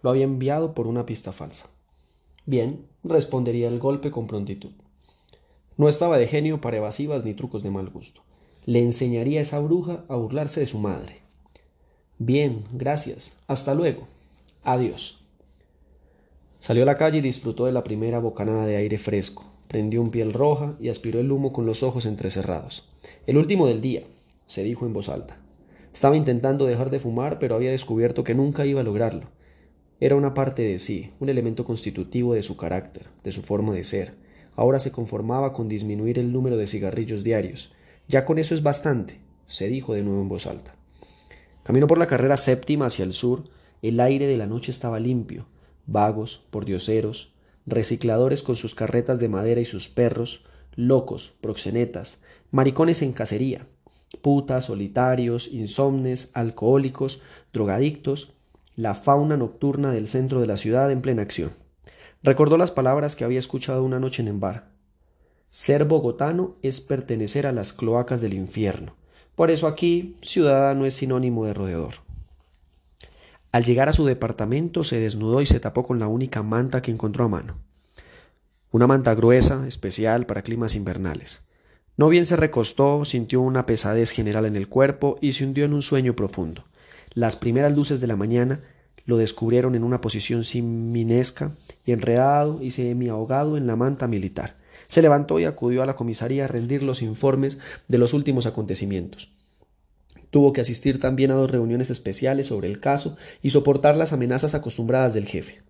Lo 0.02 0.10
había 0.10 0.24
enviado 0.24 0.74
por 0.74 0.86
una 0.86 1.06
pista 1.06 1.32
falsa. 1.32 1.68
Bien, 2.44 2.86
respondería 3.04 3.68
el 3.68 3.78
golpe 3.78 4.10
con 4.10 4.26
prontitud. 4.26 4.72
No 5.76 5.88
estaba 5.88 6.18
de 6.18 6.26
genio 6.26 6.60
para 6.60 6.76
evasivas 6.76 7.24
ni 7.24 7.34
trucos 7.34 7.62
de 7.62 7.70
mal 7.70 7.88
gusto. 7.88 8.22
Le 8.66 8.80
enseñaría 8.80 9.38
a 9.38 9.42
esa 9.42 9.60
bruja 9.60 10.04
a 10.08 10.16
burlarse 10.16 10.60
de 10.60 10.66
su 10.66 10.78
madre. 10.78 11.22
Bien, 12.18 12.64
gracias. 12.72 13.38
Hasta 13.46 13.74
luego. 13.74 14.06
Adiós. 14.62 15.20
Salió 16.58 16.84
a 16.84 16.86
la 16.86 16.96
calle 16.96 17.18
y 17.18 17.22
disfrutó 17.22 17.66
de 17.66 17.72
la 17.72 17.82
primera 17.82 18.20
bocanada 18.20 18.66
de 18.66 18.76
aire 18.76 18.98
fresco. 18.98 19.44
Prendió 19.66 20.00
un 20.00 20.10
piel 20.10 20.32
roja 20.32 20.76
y 20.80 20.90
aspiró 20.90 21.18
el 21.18 21.32
humo 21.32 21.52
con 21.52 21.66
los 21.66 21.82
ojos 21.82 22.06
entrecerrados. 22.06 22.88
El 23.26 23.38
último 23.38 23.66
del 23.66 23.80
día, 23.80 24.04
se 24.46 24.62
dijo 24.62 24.86
en 24.86 24.92
voz 24.92 25.08
alta. 25.08 25.38
Estaba 25.92 26.16
intentando 26.16 26.66
dejar 26.66 26.90
de 26.90 27.00
fumar, 27.00 27.38
pero 27.38 27.54
había 27.54 27.70
descubierto 27.70 28.22
que 28.22 28.34
nunca 28.34 28.66
iba 28.66 28.82
a 28.82 28.84
lograrlo. 28.84 29.26
Era 30.02 30.16
una 30.16 30.34
parte 30.34 30.62
de 30.62 30.80
sí, 30.80 31.12
un 31.20 31.28
elemento 31.28 31.64
constitutivo 31.64 32.34
de 32.34 32.42
su 32.42 32.56
carácter, 32.56 33.06
de 33.22 33.30
su 33.30 33.42
forma 33.42 33.72
de 33.72 33.84
ser. 33.84 34.16
Ahora 34.56 34.80
se 34.80 34.90
conformaba 34.90 35.52
con 35.52 35.68
disminuir 35.68 36.18
el 36.18 36.32
número 36.32 36.56
de 36.56 36.66
cigarrillos 36.66 37.22
diarios. 37.22 37.72
Ya 38.08 38.24
con 38.24 38.38
eso 38.38 38.56
es 38.56 38.64
bastante, 38.64 39.20
se 39.46 39.68
dijo 39.68 39.94
de 39.94 40.02
nuevo 40.02 40.20
en 40.20 40.28
voz 40.28 40.48
alta. 40.48 40.74
Caminó 41.62 41.86
por 41.86 41.98
la 41.98 42.08
carrera 42.08 42.36
séptima 42.36 42.86
hacia 42.86 43.04
el 43.04 43.12
sur, 43.12 43.44
el 43.80 44.00
aire 44.00 44.26
de 44.26 44.36
la 44.36 44.48
noche 44.48 44.72
estaba 44.72 44.98
limpio. 44.98 45.46
Vagos, 45.86 46.42
pordioseros, 46.50 47.32
recicladores 47.64 48.42
con 48.42 48.56
sus 48.56 48.74
carretas 48.74 49.20
de 49.20 49.28
madera 49.28 49.60
y 49.60 49.64
sus 49.64 49.88
perros, 49.88 50.44
locos, 50.74 51.34
proxenetas, 51.40 52.24
maricones 52.50 53.02
en 53.02 53.12
cacería, 53.12 53.68
putas, 54.20 54.64
solitarios, 54.64 55.46
insomnes, 55.52 56.32
alcohólicos, 56.34 57.20
drogadictos, 57.52 58.34
la 58.76 58.94
fauna 58.94 59.36
nocturna 59.36 59.90
del 59.90 60.06
centro 60.06 60.40
de 60.40 60.46
la 60.46 60.56
ciudad 60.56 60.90
en 60.90 61.02
plena 61.02 61.22
acción. 61.22 61.52
Recordó 62.22 62.56
las 62.56 62.70
palabras 62.70 63.16
que 63.16 63.24
había 63.24 63.38
escuchado 63.38 63.84
una 63.84 63.98
noche 63.98 64.22
en 64.22 64.40
bar. 64.40 64.70
Ser 65.48 65.84
bogotano 65.84 66.56
es 66.62 66.80
pertenecer 66.80 67.46
a 67.46 67.52
las 67.52 67.72
cloacas 67.72 68.20
del 68.20 68.34
infierno. 68.34 68.96
Por 69.34 69.50
eso 69.50 69.66
aquí 69.66 70.16
ciudadano 70.22 70.86
es 70.86 70.94
sinónimo 70.94 71.44
de 71.44 71.54
rodeador. 71.54 71.94
Al 73.50 73.64
llegar 73.64 73.90
a 73.90 73.92
su 73.92 74.06
departamento 74.06 74.82
se 74.82 74.98
desnudó 74.98 75.42
y 75.42 75.46
se 75.46 75.60
tapó 75.60 75.84
con 75.84 75.98
la 75.98 76.08
única 76.08 76.42
manta 76.42 76.80
que 76.80 76.90
encontró 76.90 77.24
a 77.24 77.28
mano. 77.28 77.58
Una 78.70 78.86
manta 78.86 79.14
gruesa, 79.14 79.66
especial 79.68 80.24
para 80.24 80.40
climas 80.40 80.74
invernales. 80.74 81.46
No 81.98 82.08
bien 82.08 82.24
se 82.24 82.36
recostó, 82.36 83.04
sintió 83.04 83.42
una 83.42 83.66
pesadez 83.66 84.12
general 84.12 84.46
en 84.46 84.56
el 84.56 84.70
cuerpo 84.70 85.18
y 85.20 85.32
se 85.32 85.44
hundió 85.44 85.66
en 85.66 85.74
un 85.74 85.82
sueño 85.82 86.16
profundo. 86.16 86.64
Las 87.14 87.36
primeras 87.36 87.74
luces 87.74 88.00
de 88.00 88.06
la 88.06 88.16
mañana 88.16 88.60
lo 89.04 89.16
descubrieron 89.16 89.74
en 89.74 89.84
una 89.84 90.00
posición 90.00 90.44
siminesca 90.44 91.56
y 91.84 91.92
enredado 91.92 92.62
y 92.62 92.70
semi-ahogado 92.70 93.56
en 93.56 93.66
la 93.66 93.76
manta 93.76 94.08
militar. 94.08 94.56
Se 94.88 95.02
levantó 95.02 95.38
y 95.40 95.44
acudió 95.44 95.82
a 95.82 95.86
la 95.86 95.96
comisaría 95.96 96.44
a 96.44 96.48
rendir 96.48 96.82
los 96.82 97.02
informes 97.02 97.58
de 97.88 97.98
los 97.98 98.14
últimos 98.14 98.46
acontecimientos. 98.46 99.30
Tuvo 100.30 100.52
que 100.52 100.62
asistir 100.62 100.98
también 100.98 101.30
a 101.30 101.34
dos 101.34 101.50
reuniones 101.50 101.90
especiales 101.90 102.46
sobre 102.46 102.68
el 102.68 102.80
caso 102.80 103.16
y 103.42 103.50
soportar 103.50 103.96
las 103.96 104.14
amenazas 104.14 104.54
acostumbradas 104.54 105.12
del 105.12 105.26
jefe. 105.26 105.62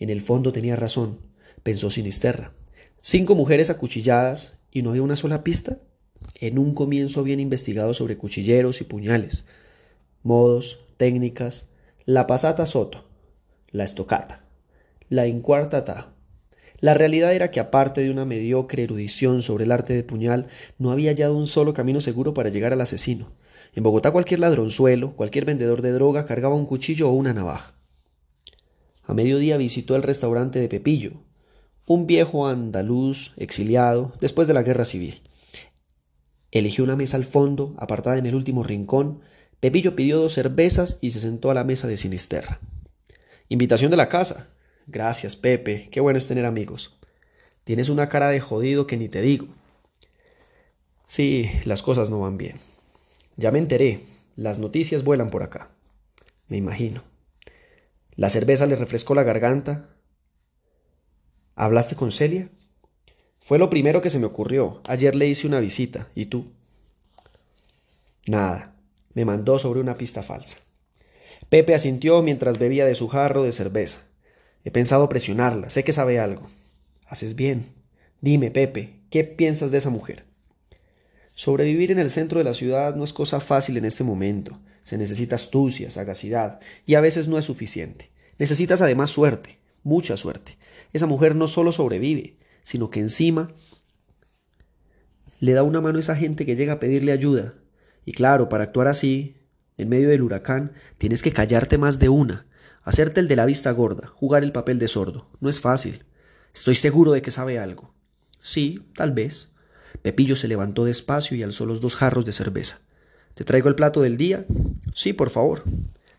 En 0.00 0.10
el 0.10 0.20
fondo 0.20 0.52
tenía 0.52 0.74
razón, 0.74 1.20
pensó 1.62 1.90
Sinisterra. 1.90 2.52
Cinco 3.00 3.36
mujeres 3.36 3.70
acuchilladas 3.70 4.58
y 4.72 4.82
no 4.82 4.90
había 4.90 5.02
una 5.02 5.16
sola 5.16 5.44
pista. 5.44 5.78
En 6.34 6.58
un 6.58 6.74
comienzo 6.74 7.20
habían 7.20 7.38
investigado 7.38 7.94
sobre 7.94 8.16
cuchilleros 8.16 8.80
y 8.80 8.84
puñales, 8.84 9.44
modos, 10.22 10.80
técnicas, 10.98 11.70
la 12.04 12.26
pasata 12.26 12.66
soto, 12.66 13.06
la 13.70 13.84
estocata, 13.84 14.44
la 15.08 15.26
incuartata. 15.26 16.12
La 16.80 16.92
realidad 16.92 17.32
era 17.32 17.50
que 17.50 17.60
aparte 17.60 18.02
de 18.02 18.10
una 18.10 18.24
mediocre 18.24 18.82
erudición 18.82 19.40
sobre 19.42 19.64
el 19.64 19.72
arte 19.72 19.94
de 19.94 20.04
puñal, 20.04 20.48
no 20.76 20.90
había 20.90 21.10
hallado 21.10 21.36
un 21.36 21.46
solo 21.46 21.72
camino 21.72 22.00
seguro 22.00 22.34
para 22.34 22.50
llegar 22.50 22.72
al 22.72 22.80
asesino. 22.80 23.32
En 23.74 23.82
Bogotá 23.82 24.10
cualquier 24.10 24.40
ladronzuelo, 24.40 25.16
cualquier 25.16 25.44
vendedor 25.44 25.80
de 25.80 25.92
droga 25.92 26.26
cargaba 26.26 26.54
un 26.54 26.66
cuchillo 26.66 27.08
o 27.08 27.12
una 27.12 27.32
navaja. 27.32 27.74
A 29.04 29.14
mediodía 29.14 29.56
visitó 29.56 29.96
el 29.96 30.02
restaurante 30.02 30.60
de 30.60 30.68
Pepillo, 30.68 31.22
un 31.86 32.06
viejo 32.06 32.46
andaluz 32.46 33.32
exiliado 33.36 34.12
después 34.20 34.46
de 34.46 34.54
la 34.54 34.62
guerra 34.62 34.84
civil. 34.84 35.22
Eligió 36.50 36.84
una 36.84 36.96
mesa 36.96 37.16
al 37.16 37.24
fondo, 37.24 37.74
apartada 37.78 38.18
en 38.18 38.26
el 38.26 38.34
último 38.34 38.62
rincón. 38.62 39.20
Pepillo 39.60 39.96
pidió 39.96 40.18
dos 40.18 40.32
cervezas 40.32 40.98
y 41.00 41.10
se 41.10 41.20
sentó 41.20 41.50
a 41.50 41.54
la 41.54 41.64
mesa 41.64 41.88
de 41.88 41.96
Sinisterra. 41.96 42.60
Invitación 43.48 43.90
de 43.90 43.96
la 43.96 44.08
casa. 44.08 44.48
Gracias, 44.86 45.36
Pepe. 45.36 45.88
Qué 45.90 46.00
bueno 46.00 46.18
es 46.18 46.28
tener 46.28 46.44
amigos. 46.44 46.98
Tienes 47.64 47.88
una 47.88 48.08
cara 48.08 48.28
de 48.28 48.40
jodido 48.40 48.86
que 48.86 48.96
ni 48.96 49.08
te 49.08 49.20
digo. 49.20 49.48
Sí, 51.06 51.50
las 51.64 51.82
cosas 51.82 52.10
no 52.10 52.20
van 52.20 52.38
bien. 52.38 52.56
Ya 53.36 53.50
me 53.50 53.58
enteré. 53.58 54.00
Las 54.36 54.58
noticias 54.58 55.04
vuelan 55.04 55.30
por 55.30 55.42
acá. 55.42 55.70
Me 56.48 56.56
imagino. 56.56 57.02
La 58.14 58.28
cerveza 58.28 58.66
le 58.66 58.76
refrescó 58.76 59.14
la 59.14 59.22
garganta. 59.22 59.88
¿Hablaste 61.56 61.96
con 61.96 62.12
Celia? 62.12 62.48
Fue 63.40 63.58
lo 63.58 63.70
primero 63.70 64.02
que 64.02 64.10
se 64.10 64.18
me 64.18 64.26
ocurrió. 64.26 64.80
Ayer 64.86 65.14
le 65.14 65.26
hice 65.26 65.46
una 65.46 65.60
visita. 65.60 66.08
¿Y 66.14 66.26
tú? 66.26 66.52
Nada. 68.26 68.77
Me 69.14 69.24
mandó 69.24 69.58
sobre 69.58 69.80
una 69.80 69.96
pista 69.96 70.22
falsa. 70.22 70.58
Pepe 71.48 71.74
asintió 71.74 72.22
mientras 72.22 72.58
bebía 72.58 72.84
de 72.84 72.94
su 72.94 73.08
jarro 73.08 73.42
de 73.42 73.52
cerveza. 73.52 74.00
He 74.64 74.70
pensado 74.70 75.08
presionarla. 75.08 75.70
Sé 75.70 75.84
que 75.84 75.92
sabe 75.92 76.18
algo. 76.18 76.48
Haces 77.06 77.36
bien. 77.36 77.66
Dime, 78.20 78.50
Pepe, 78.50 79.00
¿qué 79.10 79.24
piensas 79.24 79.70
de 79.70 79.78
esa 79.78 79.90
mujer? 79.90 80.24
Sobrevivir 81.34 81.92
en 81.92 82.00
el 82.00 82.10
centro 82.10 82.38
de 82.38 82.44
la 82.44 82.52
ciudad 82.52 82.96
no 82.96 83.04
es 83.04 83.12
cosa 83.12 83.40
fácil 83.40 83.76
en 83.76 83.84
este 83.84 84.04
momento. 84.04 84.58
Se 84.82 84.98
necesita 84.98 85.36
astucia, 85.36 85.88
sagacidad, 85.88 86.60
y 86.84 86.96
a 86.96 87.00
veces 87.00 87.28
no 87.28 87.38
es 87.38 87.44
suficiente. 87.44 88.10
Necesitas 88.38 88.82
además 88.82 89.10
suerte, 89.10 89.58
mucha 89.84 90.16
suerte. 90.16 90.58
Esa 90.92 91.06
mujer 91.06 91.34
no 91.34 91.46
solo 91.46 91.72
sobrevive, 91.72 92.36
sino 92.62 92.90
que 92.90 93.00
encima 93.00 93.52
le 95.40 95.52
da 95.52 95.62
una 95.62 95.80
mano 95.80 95.98
a 95.98 96.00
esa 96.00 96.16
gente 96.16 96.44
que 96.44 96.56
llega 96.56 96.74
a 96.74 96.80
pedirle 96.80 97.12
ayuda. 97.12 97.54
Y 98.04 98.12
claro, 98.12 98.48
para 98.48 98.64
actuar 98.64 98.88
así, 98.88 99.36
en 99.76 99.88
medio 99.88 100.08
del 100.08 100.22
huracán, 100.22 100.72
tienes 100.98 101.22
que 101.22 101.32
callarte 101.32 101.78
más 101.78 101.98
de 101.98 102.08
una, 102.08 102.46
hacerte 102.82 103.20
el 103.20 103.28
de 103.28 103.36
la 103.36 103.46
vista 103.46 103.70
gorda, 103.70 104.08
jugar 104.08 104.42
el 104.44 104.52
papel 104.52 104.78
de 104.78 104.88
sordo. 104.88 105.28
No 105.40 105.48
es 105.48 105.60
fácil. 105.60 106.04
Estoy 106.54 106.74
seguro 106.74 107.12
de 107.12 107.22
que 107.22 107.30
sabe 107.30 107.58
algo. 107.58 107.94
Sí, 108.40 108.82
tal 108.94 109.12
vez. 109.12 109.50
Pepillo 110.02 110.36
se 110.36 110.48
levantó 110.48 110.84
despacio 110.84 111.36
y 111.36 111.42
alzó 111.42 111.66
los 111.66 111.80
dos 111.80 111.96
jarros 111.96 112.24
de 112.24 112.32
cerveza. 112.32 112.80
¿Te 113.34 113.44
traigo 113.44 113.68
el 113.68 113.74
plato 113.74 114.00
del 114.00 114.16
día? 114.16 114.46
Sí, 114.94 115.12
por 115.12 115.30
favor. 115.30 115.62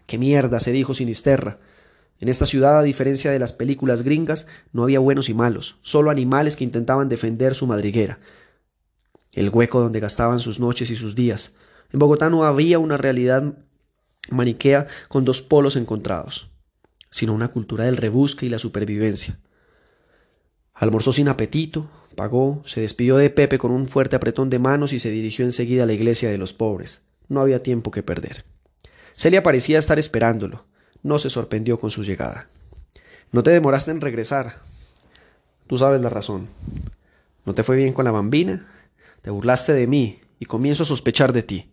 ¡Qué 0.06 0.18
mierda! 0.18 0.60
se 0.60 0.72
dijo 0.72 0.94
Sinisterra. 0.94 1.60
En 2.22 2.28
esta 2.28 2.46
ciudad, 2.46 2.80
a 2.80 2.84
diferencia 2.84 3.32
de 3.32 3.40
las 3.40 3.54
películas 3.54 4.02
gringas, 4.02 4.48
no 4.74 4.84
había 4.84 5.00
buenos 5.00 5.30
y 5.30 5.34
malos, 5.34 5.78
solo 5.82 6.12
animales 6.12 6.56
que 6.56 6.66
intentaban 6.66 7.08
defender 7.08 7.56
su 7.56 7.66
madriguera, 7.66 8.20
el 9.34 9.50
hueco 9.50 9.80
donde 9.80 10.02
gastaban 10.02 10.40
sus 10.40 10.60
noches 10.60 10.92
y 10.92 10.98
sus 10.98 11.16
días. 11.16 11.54
En 11.92 12.00
Bogotá 12.00 12.30
no 12.30 12.44
había 12.44 12.80
una 12.80 12.98
realidad 12.98 13.58
maniquea 14.30 14.88
con 15.08 15.26
dos 15.26 15.42
polos 15.42 15.76
encontrados, 15.76 16.50
sino 17.10 17.34
una 17.34 17.48
cultura 17.48 17.86
del 17.86 17.98
rebusque 17.98 18.46
y 18.46 18.50
la 18.50 18.60
supervivencia. 18.60 19.40
Almorzó 20.74 21.12
sin 21.12 21.28
apetito, 21.28 21.90
pagó, 22.16 22.62
se 22.66 22.82
despidió 22.82 23.18
de 23.18 23.30
Pepe 23.30 23.58
con 23.58 23.72
un 23.72 23.88
fuerte 23.88 24.16
apretón 24.16 24.50
de 24.50 24.60
manos 24.60 24.94
y 24.94 25.00
se 25.00 25.10
dirigió 25.10 25.46
enseguida 25.46 25.84
a 25.84 25.86
la 25.86 25.94
iglesia 25.94 26.30
de 26.30 26.38
los 26.38 26.54
pobres. 26.54 27.02
No 27.28 27.42
había 27.42 27.64
tiempo 27.64 27.92
que 27.92 28.04
perder. 28.04 28.46
Celia 29.14 29.44
parecía 29.44 29.80
estar 29.80 30.00
esperándolo. 30.00 30.66
No 31.04 31.20
se 31.20 31.30
sorprendió 31.30 31.80
con 31.80 31.92
su 31.92 32.04
llegada. 32.04 32.50
No 33.32 33.44
te 33.44 33.52
demoraste 33.52 33.92
en 33.92 34.02
regresar. 34.02 34.62
Tú 35.68 35.78
sabes 35.78 36.02
la 36.02 36.10
razón. 36.10 36.48
¿No 37.46 37.54
te 37.54 37.64
fue 37.64 37.76
bien 37.76 37.94
con 37.94 38.06
la 38.06 38.12
bambina? 38.12 38.68
Te 39.22 39.30
burlaste 39.30 39.74
de 39.74 39.88
mí 39.88 40.22
y 40.40 40.46
comienzo 40.46 40.84
a 40.84 40.86
sospechar 40.86 41.34
de 41.34 41.44
ti. 41.44 41.69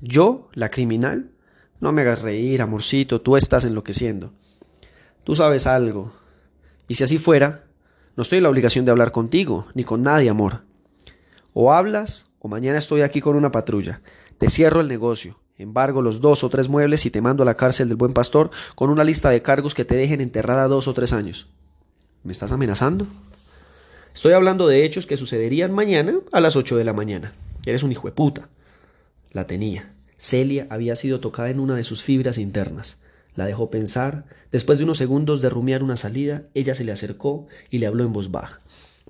¿Yo, 0.00 0.48
la 0.54 0.70
criminal? 0.70 1.30
No 1.78 1.92
me 1.92 2.02
hagas 2.02 2.22
reír, 2.22 2.62
amorcito, 2.62 3.20
tú 3.20 3.36
estás 3.36 3.64
enloqueciendo. 3.64 4.32
Tú 5.24 5.34
sabes 5.34 5.66
algo. 5.66 6.12
Y 6.88 6.94
si 6.94 7.04
así 7.04 7.18
fuera, 7.18 7.64
no 8.16 8.22
estoy 8.22 8.38
en 8.38 8.44
la 8.44 8.50
obligación 8.50 8.84
de 8.84 8.90
hablar 8.90 9.12
contigo, 9.12 9.66
ni 9.74 9.84
con 9.84 10.02
nadie, 10.02 10.30
amor. 10.30 10.62
O 11.52 11.72
hablas, 11.72 12.28
o 12.38 12.48
mañana 12.48 12.78
estoy 12.78 13.02
aquí 13.02 13.20
con 13.20 13.36
una 13.36 13.52
patrulla. 13.52 14.00
Te 14.38 14.48
cierro 14.48 14.80
el 14.80 14.88
negocio. 14.88 15.38
embargo 15.58 16.00
los 16.00 16.22
dos 16.22 16.42
o 16.44 16.48
tres 16.48 16.70
muebles 16.70 17.04
y 17.04 17.10
te 17.10 17.20
mando 17.20 17.42
a 17.42 17.46
la 17.46 17.54
cárcel 17.54 17.88
del 17.88 17.98
buen 17.98 18.14
pastor 18.14 18.50
con 18.74 18.88
una 18.88 19.04
lista 19.04 19.28
de 19.28 19.42
cargos 19.42 19.74
que 19.74 19.84
te 19.84 19.96
dejen 19.96 20.22
enterrada 20.22 20.68
dos 20.68 20.88
o 20.88 20.94
tres 20.94 21.12
años. 21.12 21.48
¿Me 22.22 22.32
estás 22.32 22.52
amenazando? 22.52 23.06
Estoy 24.14 24.32
hablando 24.32 24.66
de 24.66 24.86
hechos 24.86 25.04
que 25.04 25.18
sucederían 25.18 25.72
mañana 25.72 26.14
a 26.32 26.40
las 26.40 26.56
ocho 26.56 26.78
de 26.78 26.84
la 26.84 26.94
mañana. 26.94 27.34
Eres 27.66 27.82
un 27.82 27.92
hijo 27.92 28.08
de 28.08 28.12
puta. 28.12 28.48
La 29.30 29.46
tenía. 29.46 29.94
Celia 30.16 30.66
había 30.70 30.96
sido 30.96 31.20
tocada 31.20 31.50
en 31.50 31.60
una 31.60 31.76
de 31.76 31.84
sus 31.84 32.02
fibras 32.02 32.38
internas. 32.38 32.98
La 33.36 33.46
dejó 33.46 33.70
pensar. 33.70 34.26
Después 34.50 34.78
de 34.78 34.84
unos 34.84 34.98
segundos 34.98 35.40
de 35.40 35.50
rumiar 35.50 35.82
una 35.82 35.96
salida, 35.96 36.42
ella 36.54 36.74
se 36.74 36.84
le 36.84 36.92
acercó 36.92 37.46
y 37.70 37.78
le 37.78 37.86
habló 37.86 38.04
en 38.04 38.12
voz 38.12 38.30
baja. 38.30 38.60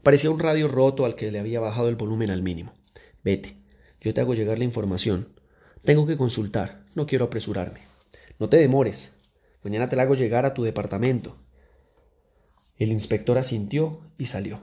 Parecía 0.02 0.30
un 0.30 0.38
radio 0.38 0.68
roto 0.68 1.04
al 1.04 1.16
que 1.16 1.30
le 1.30 1.40
había 1.40 1.60
bajado 1.60 1.88
el 1.88 1.96
volumen 1.96 2.30
al 2.30 2.42
mínimo. 2.42 2.72
Vete, 3.24 3.56
yo 4.00 4.14
te 4.14 4.20
hago 4.20 4.34
llegar 4.34 4.58
la 4.58 4.64
información. 4.64 5.28
Tengo 5.82 6.06
que 6.06 6.16
consultar, 6.16 6.84
no 6.94 7.06
quiero 7.06 7.26
apresurarme. 7.26 7.80
No 8.38 8.48
te 8.48 8.56
demores. 8.56 9.14
Mañana 9.62 9.88
te 9.88 9.96
la 9.96 10.02
hago 10.02 10.14
llegar 10.14 10.46
a 10.46 10.54
tu 10.54 10.62
departamento. 10.62 11.36
El 12.78 12.92
inspector 12.92 13.36
asintió 13.36 14.00
y 14.16 14.26
salió. 14.26 14.60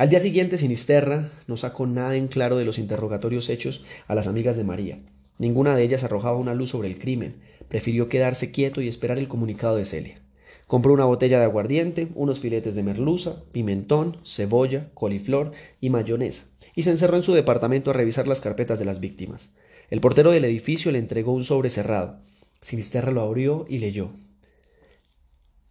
Al 0.00 0.08
día 0.08 0.18
siguiente, 0.18 0.56
Sinisterra 0.56 1.28
no 1.46 1.58
sacó 1.58 1.86
nada 1.86 2.16
en 2.16 2.26
claro 2.26 2.56
de 2.56 2.64
los 2.64 2.78
interrogatorios 2.78 3.50
hechos 3.50 3.84
a 4.08 4.14
las 4.14 4.28
amigas 4.28 4.56
de 4.56 4.64
María. 4.64 4.98
Ninguna 5.36 5.76
de 5.76 5.82
ellas 5.82 6.04
arrojaba 6.04 6.38
una 6.38 6.54
luz 6.54 6.70
sobre 6.70 6.88
el 6.88 6.98
crimen. 6.98 7.36
Prefirió 7.68 8.08
quedarse 8.08 8.50
quieto 8.50 8.80
y 8.80 8.88
esperar 8.88 9.18
el 9.18 9.28
comunicado 9.28 9.76
de 9.76 9.84
Celia. 9.84 10.22
Compró 10.66 10.94
una 10.94 11.04
botella 11.04 11.38
de 11.38 11.44
aguardiente, 11.44 12.08
unos 12.14 12.40
filetes 12.40 12.74
de 12.74 12.82
merluza, 12.82 13.42
pimentón, 13.52 14.16
cebolla, 14.24 14.88
coliflor 14.94 15.52
y 15.82 15.90
mayonesa, 15.90 16.46
y 16.74 16.84
se 16.84 16.92
encerró 16.92 17.18
en 17.18 17.22
su 17.22 17.34
departamento 17.34 17.90
a 17.90 17.92
revisar 17.92 18.26
las 18.26 18.40
carpetas 18.40 18.78
de 18.78 18.86
las 18.86 19.00
víctimas. 19.00 19.52
El 19.90 20.00
portero 20.00 20.30
del 20.30 20.46
edificio 20.46 20.90
le 20.92 20.98
entregó 20.98 21.34
un 21.34 21.44
sobre 21.44 21.68
cerrado. 21.68 22.20
Sinisterra 22.62 23.12
lo 23.12 23.20
abrió 23.20 23.66
y 23.68 23.80
leyó. 23.80 24.08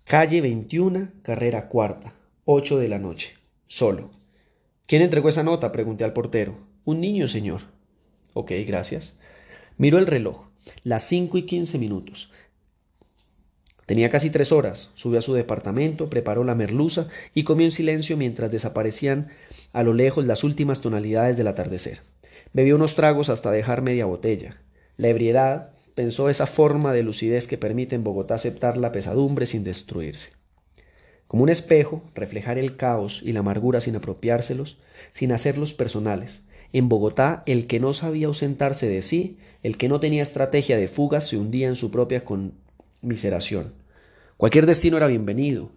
Calle 0.03 0.39
21, 0.39 1.13
carrera 1.23 1.67
cuarta, 1.67 2.13
ocho 2.45 2.77
de 2.77 2.89
la 2.89 2.99
noche. 2.99 3.39
Solo. 3.71 4.09
¿Quién 4.87 5.03
entregó 5.03 5.29
esa 5.29 5.43
nota? 5.43 5.71
pregunté 5.71 6.03
al 6.03 6.11
portero. 6.11 6.55
Un 6.85 6.99
niño, 7.01 7.27
señor. 7.27 7.61
Ok, 8.33 8.51
gracias. 8.65 9.15
Miró 9.77 9.99
el 9.99 10.07
reloj. 10.07 10.47
Las 10.81 11.03
cinco 11.03 11.37
y 11.37 11.43
quince 11.43 11.77
minutos. 11.77 12.31
Tenía 13.85 14.09
casi 14.09 14.31
tres 14.31 14.51
horas. 14.51 14.89
Subió 14.95 15.19
a 15.19 15.21
su 15.21 15.35
departamento, 15.35 16.09
preparó 16.09 16.43
la 16.43 16.55
merluza 16.55 17.09
y 17.35 17.43
comió 17.43 17.67
en 17.67 17.71
silencio 17.71 18.17
mientras 18.17 18.49
desaparecían 18.49 19.29
a 19.71 19.83
lo 19.83 19.93
lejos 19.93 20.25
las 20.25 20.43
últimas 20.43 20.81
tonalidades 20.81 21.37
del 21.37 21.47
atardecer. 21.47 21.99
Bebió 22.53 22.75
unos 22.75 22.95
tragos 22.95 23.29
hasta 23.29 23.51
dejar 23.51 23.83
media 23.83 24.07
botella. 24.07 24.63
La 24.97 25.09
ebriedad, 25.09 25.73
pensó 25.93 26.27
esa 26.27 26.47
forma 26.47 26.91
de 26.91 27.03
lucidez 27.03 27.45
que 27.45 27.59
permite 27.59 27.93
en 27.93 28.03
Bogotá 28.03 28.33
aceptar 28.33 28.77
la 28.77 28.91
pesadumbre 28.91 29.45
sin 29.45 29.63
destruirse 29.63 30.38
como 31.29 31.43
un 31.43 31.49
espejo, 31.49 32.01
reflejar 32.15 32.57
el 32.57 32.75
caos 32.75 33.21
y 33.23 33.33
la 33.33 33.41
amargura 33.41 33.81
sin 33.81 33.95
apropiárselos, 33.95 34.79
sin 35.11 35.31
hacerlos 35.31 35.75
personales. 35.75 36.41
En 36.73 36.89
Bogotá, 36.89 37.43
el 37.45 37.67
que 37.67 37.79
no 37.79 37.93
sabía 37.93 38.25
ausentarse 38.25 38.89
de 38.89 39.03
sí, 39.03 39.37
el 39.61 39.77
que 39.77 39.89
no 39.89 39.99
tenía 39.99 40.23
estrategia 40.23 40.75
de 40.75 40.87
fuga, 40.87 41.21
se 41.21 41.37
hundía 41.37 41.67
en 41.67 41.75
su 41.75 41.91
propia 41.91 42.23
conmiseración. 42.25 43.73
Cualquier 44.37 44.65
destino 44.65 44.97
era 44.97 45.05
bienvenido, 45.05 45.69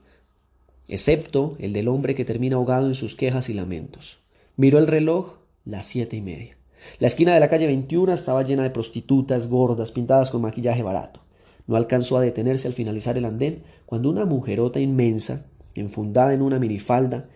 excepto 0.89 1.55
el 1.59 1.75
del 1.75 1.89
hombre 1.89 2.15
que 2.15 2.25
termina 2.25 2.57
ahogado 2.57 2.87
en 2.87 2.95
sus 2.95 3.15
quejas 3.15 3.51
y 3.51 3.53
lamentos. 3.53 4.21
Miró 4.57 4.79
el 4.79 4.87
reloj, 4.87 5.37
las 5.67 5.85
siete 5.85 6.17
y 6.17 6.23
media. 6.23 6.57
La 6.99 7.09
esquina 7.09 7.35
de 7.35 7.41
la 7.41 7.51
calle 7.51 7.67
21 7.67 8.11
estaba 8.15 8.43
llena 8.43 8.63
de 8.63 8.71
prostitutas 8.71 9.49
gordas 9.49 9.93
pintadas 9.93 10.31
con 10.31 10.41
maquillaje 10.41 10.83
barato. 10.83 11.22
No 11.67 11.77
alcanzó 11.77 12.17
a 12.17 12.21
detenerse 12.21 12.67
al 12.67 12.75
finalizar 12.75 13.17
el 13.17 13.25
andén 13.25 13.63
cuando 13.87 14.11
una 14.11 14.25
mujerota 14.25 14.81
inmensa, 14.81 15.47
enfundada 15.75 16.35
en 16.35 16.43
una 16.43 16.59
minifalda, 16.59 17.29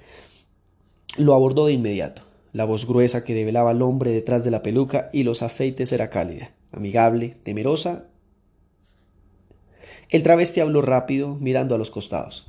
lo 1.16 1.34
abordó 1.34 1.66
de 1.66 1.72
inmediato. 1.72 2.22
La 2.52 2.64
voz 2.64 2.86
gruesa 2.86 3.24
que 3.24 3.34
develaba 3.34 3.70
al 3.70 3.82
hombre 3.82 4.10
detrás 4.10 4.44
de 4.44 4.50
la 4.50 4.62
peluca 4.62 5.10
y 5.12 5.22
los 5.22 5.42
afeites 5.42 5.92
era 5.92 6.10
cálida, 6.10 6.52
amigable, 6.72 7.36
temerosa. 7.42 8.06
El 10.08 10.22
travesti 10.22 10.60
habló 10.60 10.82
rápido, 10.82 11.34
mirando 11.34 11.74
a 11.74 11.78
los 11.78 11.90
costados. 11.90 12.46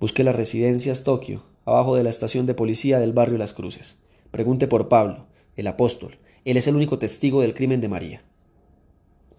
Busque 0.00 0.24
las 0.24 0.36
residencias 0.36 1.04
Tokio, 1.04 1.42
abajo 1.64 1.96
de 1.96 2.02
la 2.02 2.10
estación 2.10 2.46
de 2.46 2.54
policía 2.54 2.98
del 2.98 3.12
barrio 3.12 3.38
Las 3.38 3.54
Cruces. 3.54 4.02
Pregunte 4.30 4.68
por 4.68 4.88
Pablo, 4.88 5.26
el 5.56 5.66
apóstol. 5.66 6.18
Él 6.44 6.56
es 6.56 6.66
el 6.66 6.76
único 6.76 6.98
testigo 6.98 7.42
del 7.42 7.54
crimen 7.54 7.80
de 7.80 7.88
María. 7.88 8.22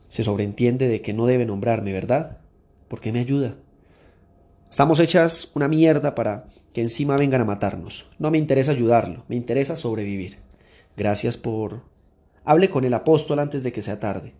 Se 0.09 0.23
sobreentiende 0.23 0.87
de 0.87 1.01
que 1.01 1.13
no 1.13 1.25
debe 1.25 1.45
nombrarme, 1.45 1.93
¿verdad? 1.93 2.39
¿Por 2.87 2.99
qué 2.99 3.13
me 3.13 3.19
ayuda? 3.19 3.55
Estamos 4.69 4.99
hechas 4.99 5.51
una 5.55 5.67
mierda 5.67 6.13
para 6.13 6.45
que 6.73 6.81
encima 6.81 7.17
vengan 7.17 7.41
a 7.41 7.45
matarnos. 7.45 8.07
No 8.19 8.29
me 8.29 8.37
interesa 8.37 8.71
ayudarlo, 8.71 9.23
me 9.27 9.35
interesa 9.35 9.75
sobrevivir. 9.75 10.37
Gracias 10.97 11.37
por... 11.37 11.81
Hable 12.43 12.69
con 12.69 12.83
el 12.83 12.93
apóstol 12.93 13.39
antes 13.39 13.63
de 13.63 13.71
que 13.71 13.81
sea 13.81 13.99
tarde. 13.99 14.33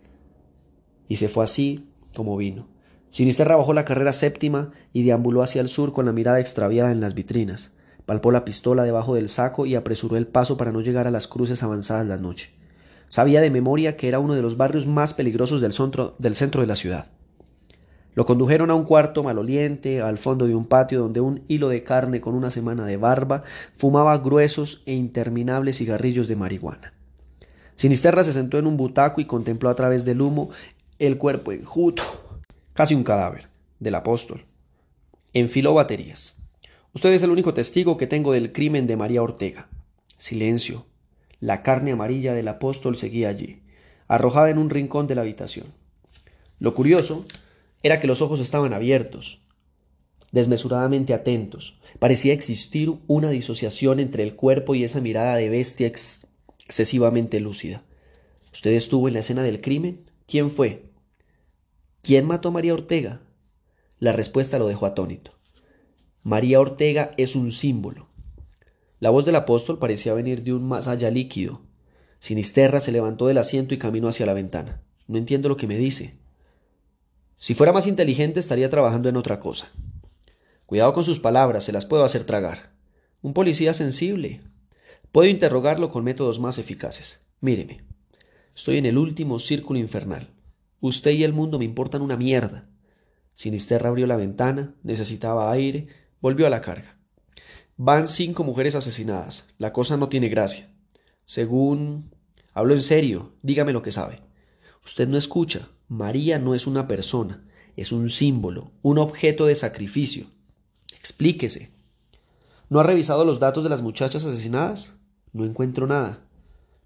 Y 1.08 1.16
se 1.16 1.30
fue 1.30 1.44
así 1.44 1.90
como 2.16 2.38
vino. 2.38 2.68
Sinisterra 3.12 3.56
bajó 3.56 3.74
la 3.74 3.86
carrera 3.86 4.14
séptima 4.14 4.72
y 4.94 5.04
deambuló 5.04 5.42
hacia 5.42 5.62
el 5.62 5.70
sur 5.70 5.94
con 5.94 6.06
la 6.06 6.12
mirada 6.12 6.40
extraviada 6.40 6.92
en 6.92 7.02
las 7.02 7.14
vitrinas. 7.14 7.74
Palpó 8.06 8.32
la 8.32 8.46
pistola 8.46 8.84
debajo 8.84 9.16
del 9.16 9.30
saco 9.30 9.66
y 9.66 9.76
apresuró 9.76 10.18
el 10.18 10.28
paso 10.28 10.58
para 10.58 10.72
no 10.72 10.82
llegar 10.82 11.08
a 11.08 11.12
las 11.12 11.28
cruces 11.28 11.62
avanzadas 11.64 12.08
la 12.08 12.18
noche. 12.18 12.52
Sabía 13.10 13.42
de 13.42 13.50
memoria 13.50 13.98
que 13.98 14.08
era 14.08 14.20
uno 14.20 14.36
de 14.36 14.42
los 14.42 14.56
barrios 14.56 14.86
más 14.86 15.14
peligrosos 15.14 15.62
del 15.62 15.74
centro, 15.74 16.16
de 16.20 16.68
la 16.68 16.76
ciudad. 16.76 17.08
Lo 18.14 18.26
condujeron 18.26 18.70
a 18.70 18.76
un 18.76 18.86
cuarto 18.86 19.24
maloliente, 19.24 20.02
al 20.02 20.18
fondo 20.18 20.46
de 20.46 20.56
un 20.56 20.66
patio 20.66 21.00
donde 21.00 21.20
un 21.20 21.44
hilo 21.48 21.70
de 21.70 21.84
carne 21.84 22.22
con 22.22 22.36
una 22.36 22.52
semana 22.52 22.86
de 22.86 22.98
barba 22.98 23.44
fumaba 23.78 24.18
gruesos 24.20 24.84
e 24.86 24.94
interminables 24.94 25.78
cigarrillos 25.78 26.28
de 26.28 26.36
marihuana. 26.36 26.94
Sinisterra 27.76 28.24
se 28.24 28.34
sentó 28.34 28.60
en 28.60 28.68
un 28.68 28.78
butaco 28.78 29.22
y 29.22 29.26
contempló 29.26 29.70
a 29.70 29.76
través 29.76 30.06
del 30.06 30.22
humo 30.22 30.50
el 31.00 31.18
cuerpo 31.18 31.52
enjuto, 31.52 32.04
casi 32.74 32.94
un 32.94 33.04
cadáver, 33.04 33.48
del 33.80 33.96
apóstol. 33.96 34.46
Enfiló 35.34 35.74
baterías. 35.74 36.36
Usted 36.94 37.14
es 37.14 37.24
el 37.24 37.30
único 37.30 37.54
testigo 37.54 37.98
que 37.98 38.08
tengo 38.08 38.34
del 38.34 38.52
crimen 38.52 38.86
de 38.86 38.98
María 38.98 39.24
Ortega. 39.24 39.70
Silencio, 40.18 40.86
la 41.40 41.64
carne 41.64 41.92
amarilla 41.92 42.34
del 42.34 42.48
apóstol 42.48 42.98
seguía 42.98 43.30
allí, 43.30 43.62
arrojada 44.08 44.50
en 44.50 44.58
un 44.58 44.70
rincón 44.70 45.08
de 45.08 45.16
la 45.16 45.22
habitación. 45.22 45.68
Lo 46.60 46.76
curioso 46.76 47.26
era 47.84 48.00
que 48.00 48.08
los 48.08 48.22
ojos 48.22 48.40
estaban 48.42 48.74
abiertos, 48.74 49.42
desmesuradamente 50.32 51.14
atentos. 51.14 51.80
Parecía 52.00 52.34
existir 52.34 52.94
una 53.08 53.30
disociación 53.30 54.00
entre 54.00 54.24
el 54.24 54.36
cuerpo 54.36 54.76
y 54.76 54.84
esa 54.84 55.02
mirada 55.02 55.36
de 55.36 55.50
bestia 55.50 55.88
excesivamente 55.88 57.40
lúcida. 57.40 57.84
¿Usted 58.52 58.72
estuvo 58.72 59.08
en 59.08 59.14
la 59.14 59.22
escena 59.22 59.44
del 59.44 59.62
crimen? 59.62 60.10
¿Quién 60.28 60.52
fue? 60.52 60.92
¿Quién 62.02 62.26
mató 62.26 62.50
a 62.50 62.52
María 62.52 62.74
Ortega? 62.74 63.22
La 64.00 64.12
respuesta 64.12 64.60
lo 64.60 64.68
dejó 64.68 64.86
atónito. 64.86 65.32
María 66.24 66.60
Ortega 66.60 67.14
es 67.18 67.36
un 67.36 67.52
símbolo, 67.52 68.09
la 69.00 69.10
voz 69.10 69.26
del 69.26 69.36
apóstol 69.36 69.80
parecía 69.80 70.14
venir 70.14 70.44
de 70.44 70.54
un 70.54 70.68
más 70.68 70.88
allá 70.88 71.10
líquido. 71.10 71.62
Sinisterra 72.20 72.82
se 72.82 72.92
levantó 72.92 73.28
del 73.28 73.38
asiento 73.38 73.74
y 73.74 73.78
caminó 73.78 74.10
hacia 74.10 74.26
la 74.26 74.34
ventana. 74.34 74.82
No 75.08 75.18
entiendo 75.18 75.48
lo 75.48 75.56
que 75.56 75.68
me 75.68 75.78
dice. 75.78 76.18
Si 77.38 77.54
fuera 77.54 77.72
más 77.72 77.88
inteligente 77.88 78.42
estaría 78.42 78.70
trabajando 78.70 79.08
en 79.08 79.16
otra 79.16 79.40
cosa. 79.40 79.72
Cuidado 80.66 80.94
con 80.94 81.06
sus 81.06 81.20
palabras, 81.20 81.64
se 81.64 81.72
las 81.72 81.86
puedo 81.86 82.04
hacer 82.04 82.26
tragar. 82.26 82.74
Un 83.22 83.34
policía 83.34 83.74
sensible. 83.74 84.42
Puedo 85.14 85.30
interrogarlo 85.30 85.90
con 85.90 86.04
métodos 86.04 86.40
más 86.40 86.58
eficaces. 86.58 87.22
Míreme. 87.40 87.82
Estoy 88.54 88.78
en 88.78 88.86
el 88.86 88.98
último 88.98 89.40
círculo 89.40 89.80
infernal. 89.80 90.30
Usted 90.82 91.12
y 91.12 91.24
el 91.24 91.32
mundo 91.32 91.58
me 91.58 91.66
importan 91.66 92.02
una 92.02 92.18
mierda. 92.18 92.68
Sinisterra 93.36 93.90
abrió 93.90 94.06
la 94.06 94.18
ventana, 94.18 94.76
necesitaba 94.84 95.50
aire, 95.52 95.88
volvió 96.20 96.46
a 96.46 96.50
la 96.50 96.62
carga. 96.62 96.99
Van 97.82 98.10
cinco 98.10 98.44
mujeres 98.44 98.76
asesinadas. 98.76 99.46
La 99.58 99.72
cosa 99.72 99.96
no 99.96 100.10
tiene 100.10 100.28
gracia. 100.28 100.70
Según... 101.24 102.14
Hablo 102.54 102.74
en 102.74 102.82
serio. 102.82 103.32
Dígame 103.42 103.72
lo 103.72 103.84
que 103.84 103.94
sabe. 103.94 104.20
Usted 104.84 105.08
no 105.08 105.16
escucha. 105.16 105.70
María 105.88 106.40
no 106.40 106.56
es 106.56 106.68
una 106.68 106.90
persona. 106.90 107.48
Es 107.78 107.94
un 107.94 108.10
símbolo, 108.10 108.74
un 108.82 108.98
objeto 108.98 109.46
de 109.46 109.56
sacrificio. 109.56 110.26
Explíquese. 110.94 111.72
¿No 112.68 112.82
ha 112.82 112.84
revisado 112.84 113.24
los 113.24 113.40
datos 113.40 113.64
de 113.64 113.70
las 113.70 113.82
muchachas 113.82 114.26
asesinadas? 114.26 114.98
No 115.32 115.46
encuentro 115.46 115.88
nada. 115.88 116.26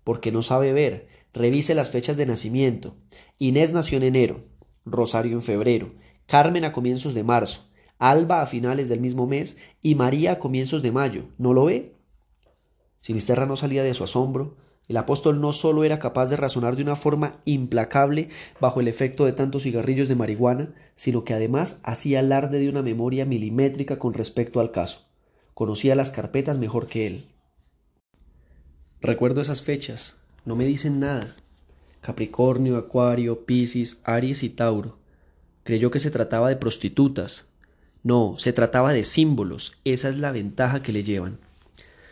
Porque 0.04 0.32
no 0.32 0.44
sabe 0.44 0.74
ver. 0.74 1.08
Revise 1.34 1.74
las 1.74 1.90
fechas 1.90 2.18
de 2.18 2.28
nacimiento. 2.28 2.96
Inés 3.40 3.74
nació 3.74 3.98
en 3.98 4.04
enero, 4.04 4.46
Rosario 4.86 5.34
en 5.34 5.42
febrero, 5.42 5.96
Carmen 6.28 6.66
a 6.66 6.72
comienzos 6.72 7.16
de 7.16 7.24
marzo, 7.24 7.68
Alba 8.00 8.42
a 8.42 8.46
finales 8.46 8.90
del 8.90 9.00
mismo 9.00 9.28
mes 9.28 9.58
y 9.82 9.96
María 9.96 10.34
a 10.34 10.40
comienzos 10.40 10.82
de 10.82 10.92
mayo. 10.92 11.26
¿No 11.38 11.54
lo 11.54 11.66
ve? 11.66 11.96
Sinisterra 13.00 13.46
no 13.46 13.56
salía 13.56 13.84
de 13.84 13.94
su 13.94 14.04
asombro, 14.04 14.56
El 14.88 14.98
apóstol 14.98 15.40
no 15.40 15.54
solo 15.54 15.86
era 15.86 16.00
capaz 16.00 16.30
de 16.30 16.36
razonar 16.36 16.76
de 16.76 16.84
una 16.84 16.98
forma 16.98 17.40
implacable 17.46 18.28
bajo 18.60 18.82
el 18.82 18.90
efecto 18.90 19.26
de 19.26 19.32
tantos 19.32 19.64
cigarrillos 19.64 20.10
de 20.10 20.16
marihuana, 20.16 20.74
sino 20.96 21.24
que 21.24 21.34
además 21.34 21.80
hacía 21.84 22.20
alarde 22.20 22.60
de 22.60 22.68
una 22.68 22.82
memoria 22.82 23.26
milimétrica 23.26 23.98
con 23.98 24.14
respecto 24.14 24.60
al 24.60 24.72
caso. 24.72 25.06
Conocía 25.54 25.96
las 25.96 26.12
carpetas 26.12 26.58
mejor 26.58 26.88
que 26.88 27.08
él. 27.08 27.28
Recuerdo 29.00 29.40
esas 29.40 29.62
fechas. 29.62 30.18
No 30.44 30.56
me 30.56 30.66
dicen 30.66 31.00
nada. 31.00 31.36
Capricornio, 32.02 32.78
Acuario, 32.78 33.46
Piscis, 33.46 34.02
Aries 34.04 34.44
y 34.44 34.50
Tauro. 34.50 34.98
Creyó 35.64 35.92
que 35.92 36.00
se 36.00 36.12
trataba 36.12 36.50
de 36.50 36.58
prostitutas. 36.58 37.48
No, 38.04 38.36
se 38.38 38.54
trataba 38.54 38.94
de 38.94 39.04
símbolos. 39.04 39.74
Esa 39.86 40.10
es 40.10 40.18
la 40.18 40.32
ventaja 40.32 40.84
que 40.84 40.92
le 40.92 41.04
llevan. 41.04 41.40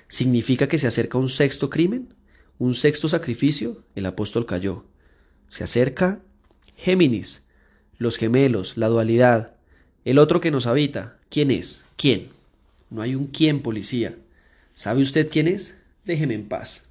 ¿Significa 0.08 0.67
que 0.67 0.77
se 0.77 0.88
acerca 0.88 1.17
un 1.17 1.30
sexto 1.30 1.69
crimen? 1.69 2.13
¿Un 2.58 2.73
sexto 2.73 3.10
sacrificio? 3.10 3.84
El 3.95 4.06
apóstol 4.06 4.45
cayó. 4.45 4.86
Se 5.47 5.63
acerca 5.63 6.21
Géminis, 6.77 7.43
los 7.97 8.17
gemelos, 8.17 8.77
la 8.77 8.88
dualidad. 8.88 9.54
El 10.06 10.17
otro 10.17 10.41
que 10.41 10.49
nos 10.49 10.65
habita. 10.65 11.17
¿Quién 11.30 11.51
es? 11.51 11.86
¿Quién? 11.95 12.30
No 12.89 13.01
hay 13.01 13.13
un 13.13 13.27
quién, 13.27 13.62
policía. 13.62 14.17
¿Sabe 14.73 15.01
usted 15.01 15.30
quién 15.30 15.47
es? 15.47 15.75
Déjeme 16.06 16.34
en 16.34 16.47
paz. 16.47 16.86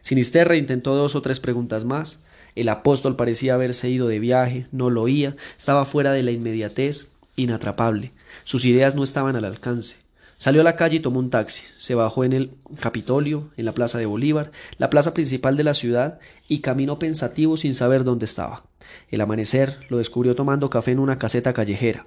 Sinisterra 0.00 0.56
intentó 0.56 0.94
dos 0.94 1.14
o 1.16 1.20
tres 1.20 1.40
preguntas 1.40 1.84
más, 1.84 2.20
el 2.54 2.68
apóstol 2.68 3.16
parecía 3.16 3.54
haberse 3.54 3.90
ido 3.90 4.08
de 4.08 4.20
viaje, 4.20 4.66
no 4.72 4.88
lo 4.88 5.02
oía, 5.02 5.36
estaba 5.58 5.84
fuera 5.84 6.12
de 6.12 6.22
la 6.22 6.30
inmediatez, 6.30 7.10
inatrapable. 7.36 8.12
Sus 8.44 8.64
ideas 8.64 8.94
no 8.94 9.04
estaban 9.04 9.36
al 9.36 9.44
alcance. 9.44 9.96
Salió 10.38 10.60
a 10.60 10.64
la 10.64 10.76
calle 10.76 10.96
y 10.96 11.00
tomó 11.00 11.18
un 11.18 11.30
taxi. 11.30 11.62
Se 11.78 11.94
bajó 11.94 12.24
en 12.24 12.32
el 12.32 12.50
Capitolio, 12.80 13.50
en 13.56 13.64
la 13.64 13.72
Plaza 13.72 13.98
de 13.98 14.06
Bolívar, 14.06 14.52
la 14.76 14.90
plaza 14.90 15.14
principal 15.14 15.56
de 15.56 15.64
la 15.64 15.72
ciudad, 15.72 16.18
y 16.46 16.58
caminó 16.60 16.98
pensativo 16.98 17.56
sin 17.56 17.74
saber 17.74 18.04
dónde 18.04 18.26
estaba. 18.26 18.64
El 19.10 19.22
amanecer 19.22 19.78
lo 19.88 19.98
descubrió 19.98 20.34
tomando 20.34 20.68
café 20.68 20.92
en 20.92 20.98
una 20.98 21.18
caseta 21.18 21.54
callejera. 21.54 22.06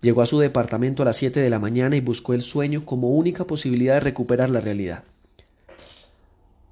Llegó 0.00 0.22
a 0.22 0.26
su 0.26 0.38
departamento 0.38 1.02
a 1.02 1.06
las 1.06 1.16
siete 1.16 1.40
de 1.40 1.50
la 1.50 1.58
mañana 1.58 1.96
y 1.96 2.00
buscó 2.00 2.34
el 2.34 2.42
sueño 2.42 2.84
como 2.84 3.10
única 3.10 3.44
posibilidad 3.44 3.94
de 3.94 4.00
recuperar 4.00 4.48
la 4.48 4.60
realidad. 4.60 5.02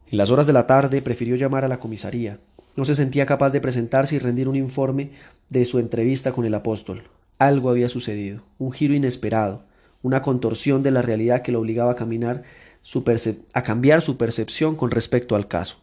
En 0.09 0.19
las 0.19 0.31
horas 0.31 0.47
de 0.47 0.53
la 0.53 0.69
tarde 0.69 1.03
prefirió 1.03 1.35
llamar 1.35 1.65
a 1.65 1.69
la 1.69 1.79
comisaría. 1.79 2.39
No 2.77 2.85
se 2.85 2.95
sentía 2.95 3.27
capaz 3.27 3.51
de 3.51 3.61
presentarse 3.61 4.15
y 4.15 4.21
rendir 4.21 4.49
un 4.49 4.55
informe 4.55 5.11
de 5.49 5.65
su 5.65 5.81
entrevista 5.81 6.31
con 6.31 6.45
el 6.45 6.55
apóstol. 6.55 7.03
Algo 7.39 7.71
había 7.71 7.89
sucedido, 7.89 8.43
un 8.59 8.73
giro 8.73 8.95
inesperado, 8.95 9.65
una 10.03 10.23
contorsión 10.23 10.83
de 10.83 10.91
la 10.91 11.03
realidad 11.03 11.43
que 11.43 11.53
lo 11.53 11.61
obligaba 11.61 11.93
a 11.93 11.97
caminar 11.97 12.43
a 13.53 13.63
cambiar 13.63 14.01
su 14.01 14.17
percepción 14.17 14.77
con 14.77 14.91
respecto 14.91 15.35
al 15.35 15.49
caso. 15.49 15.79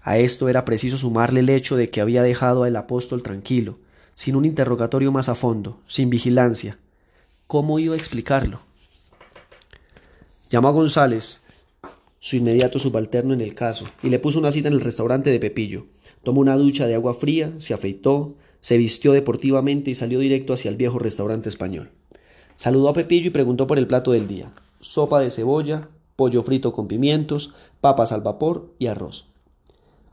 A 0.00 0.18
esto 0.18 0.48
era 0.48 0.64
preciso 0.64 0.96
sumarle 0.96 1.40
el 1.40 1.50
hecho 1.50 1.76
de 1.76 1.90
que 1.90 2.00
había 2.00 2.22
dejado 2.22 2.62
al 2.62 2.76
apóstol 2.76 3.22
tranquilo, 3.22 3.78
sin 4.14 4.36
un 4.36 4.44
interrogatorio 4.44 5.12
más 5.12 5.28
a 5.28 5.34
fondo, 5.34 5.80
sin 5.86 6.08
vigilancia. 6.08 6.78
¿Cómo 7.46 7.78
iba 7.78 7.94
a 7.94 7.98
explicarlo? 7.98 8.60
Llamó 10.48 10.68
a 10.68 10.72
González, 10.72 11.42
su 12.18 12.36
inmediato 12.36 12.78
subalterno 12.78 13.34
en 13.34 13.40
el 13.40 13.54
caso, 13.54 13.84
y 14.02 14.08
le 14.08 14.18
puso 14.18 14.38
una 14.38 14.52
cita 14.52 14.68
en 14.68 14.74
el 14.74 14.80
restaurante 14.80 15.30
de 15.30 15.40
Pepillo. 15.40 15.86
Tomó 16.22 16.40
una 16.40 16.56
ducha 16.56 16.86
de 16.86 16.94
agua 16.94 17.14
fría, 17.14 17.52
se 17.58 17.74
afeitó, 17.74 18.34
se 18.66 18.78
vistió 18.78 19.12
deportivamente 19.12 19.92
y 19.92 19.94
salió 19.94 20.18
directo 20.18 20.52
hacia 20.52 20.72
el 20.72 20.76
viejo 20.76 20.98
restaurante 20.98 21.48
español. 21.48 21.92
Saludó 22.56 22.88
a 22.88 22.94
Pepillo 22.94 23.28
y 23.28 23.30
preguntó 23.30 23.68
por 23.68 23.78
el 23.78 23.86
plato 23.86 24.10
del 24.10 24.26
día. 24.26 24.50
Sopa 24.80 25.20
de 25.20 25.30
cebolla, 25.30 25.88
pollo 26.16 26.42
frito 26.42 26.72
con 26.72 26.88
pimientos, 26.88 27.54
papas 27.80 28.10
al 28.10 28.22
vapor 28.22 28.74
y 28.80 28.88
arroz. 28.88 29.26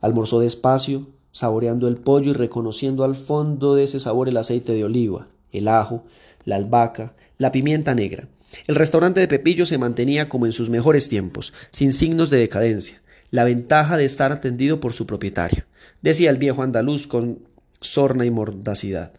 Almorzó 0.01 0.39
despacio, 0.39 1.07
saboreando 1.31 1.87
el 1.87 1.95
pollo 1.95 2.29
y 2.29 2.35
reconociendo 2.35 3.03
al 3.03 3.15
fondo 3.15 3.73
de 3.73 3.85
ese 3.85 3.99
sabor 3.99 4.29
el 4.29 4.37
aceite 4.37 4.73
de 4.73 4.83
oliva, 4.83 5.29
el 5.51 5.67
ajo, 5.67 6.03
la 6.45 6.57
albahaca, 6.57 7.15
la 7.39 7.51
pimienta 7.51 7.95
negra, 7.95 8.27
el 8.67 8.75
restaurante 8.75 9.19
de 9.19 9.27
Pepillo 9.27 9.65
se 9.65 9.79
mantenía 9.79 10.29
como 10.29 10.45
en 10.45 10.53
sus 10.53 10.69
mejores 10.69 11.09
tiempos, 11.09 11.53
sin 11.71 11.91
signos 11.91 12.29
de 12.29 12.37
decadencia, 12.37 13.01
la 13.31 13.45
ventaja 13.45 13.97
de 13.97 14.05
estar 14.05 14.31
atendido 14.31 14.79
por 14.79 14.93
su 14.93 15.07
propietario, 15.07 15.63
decía 16.03 16.29
el 16.29 16.37
viejo 16.37 16.61
andaluz 16.61 17.07
con 17.07 17.51
sorna 17.83 18.25
y 18.25 18.31
mordacidad. 18.31 19.13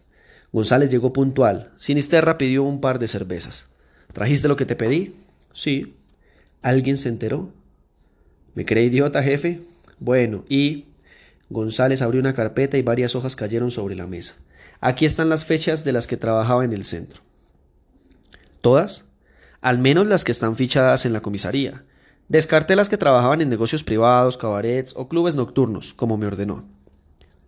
González 0.51 0.89
llegó 0.89 1.13
puntual. 1.13 1.71
Sinisterra 1.77 2.37
pidió 2.37 2.63
un 2.63 2.81
par 2.81 2.99
de 2.99 3.07
cervezas. 3.07 3.67
¿Trajiste 4.13 4.47
lo 4.47 4.55
que 4.55 4.65
te 4.65 4.75
pedí? 4.75 5.15
Sí. 5.53 5.95
¿Alguien 6.61 6.97
se 6.97 7.09
enteró? 7.09 7.51
¿Me 8.53 8.65
cree 8.65 8.85
idiota, 8.85 9.23
jefe? 9.23 9.61
Bueno, 9.99 10.43
y... 10.49 10.85
González 11.49 12.01
abrió 12.01 12.19
una 12.19 12.33
carpeta 12.33 12.77
y 12.77 12.81
varias 12.81 13.15
hojas 13.15 13.35
cayeron 13.35 13.69
sobre 13.69 13.95
la 13.95 14.07
mesa. 14.07 14.35
Aquí 14.81 15.05
están 15.05 15.29
las 15.29 15.45
fechas 15.45 15.83
de 15.83 15.93
las 15.93 16.07
que 16.07 16.17
trabajaba 16.17 16.65
en 16.65 16.73
el 16.73 16.83
centro. 16.83 17.21
¿Todas? 18.61 19.05
al 19.65 19.79
menos 19.79 20.05
las 20.05 20.23
que 20.23 20.31
están 20.31 20.55
fichadas 20.55 21.07
en 21.07 21.13
la 21.13 21.21
comisaría. 21.21 21.85
Descarté 22.27 22.75
las 22.75 22.87
que 22.87 22.97
trabajaban 22.97 23.41
en 23.41 23.49
negocios 23.49 23.81
privados, 23.81 24.37
cabarets 24.37 24.93
o 24.95 25.07
clubes 25.07 25.35
nocturnos, 25.35 25.95
como 25.95 26.17
me 26.17 26.27
ordenó. 26.27 26.65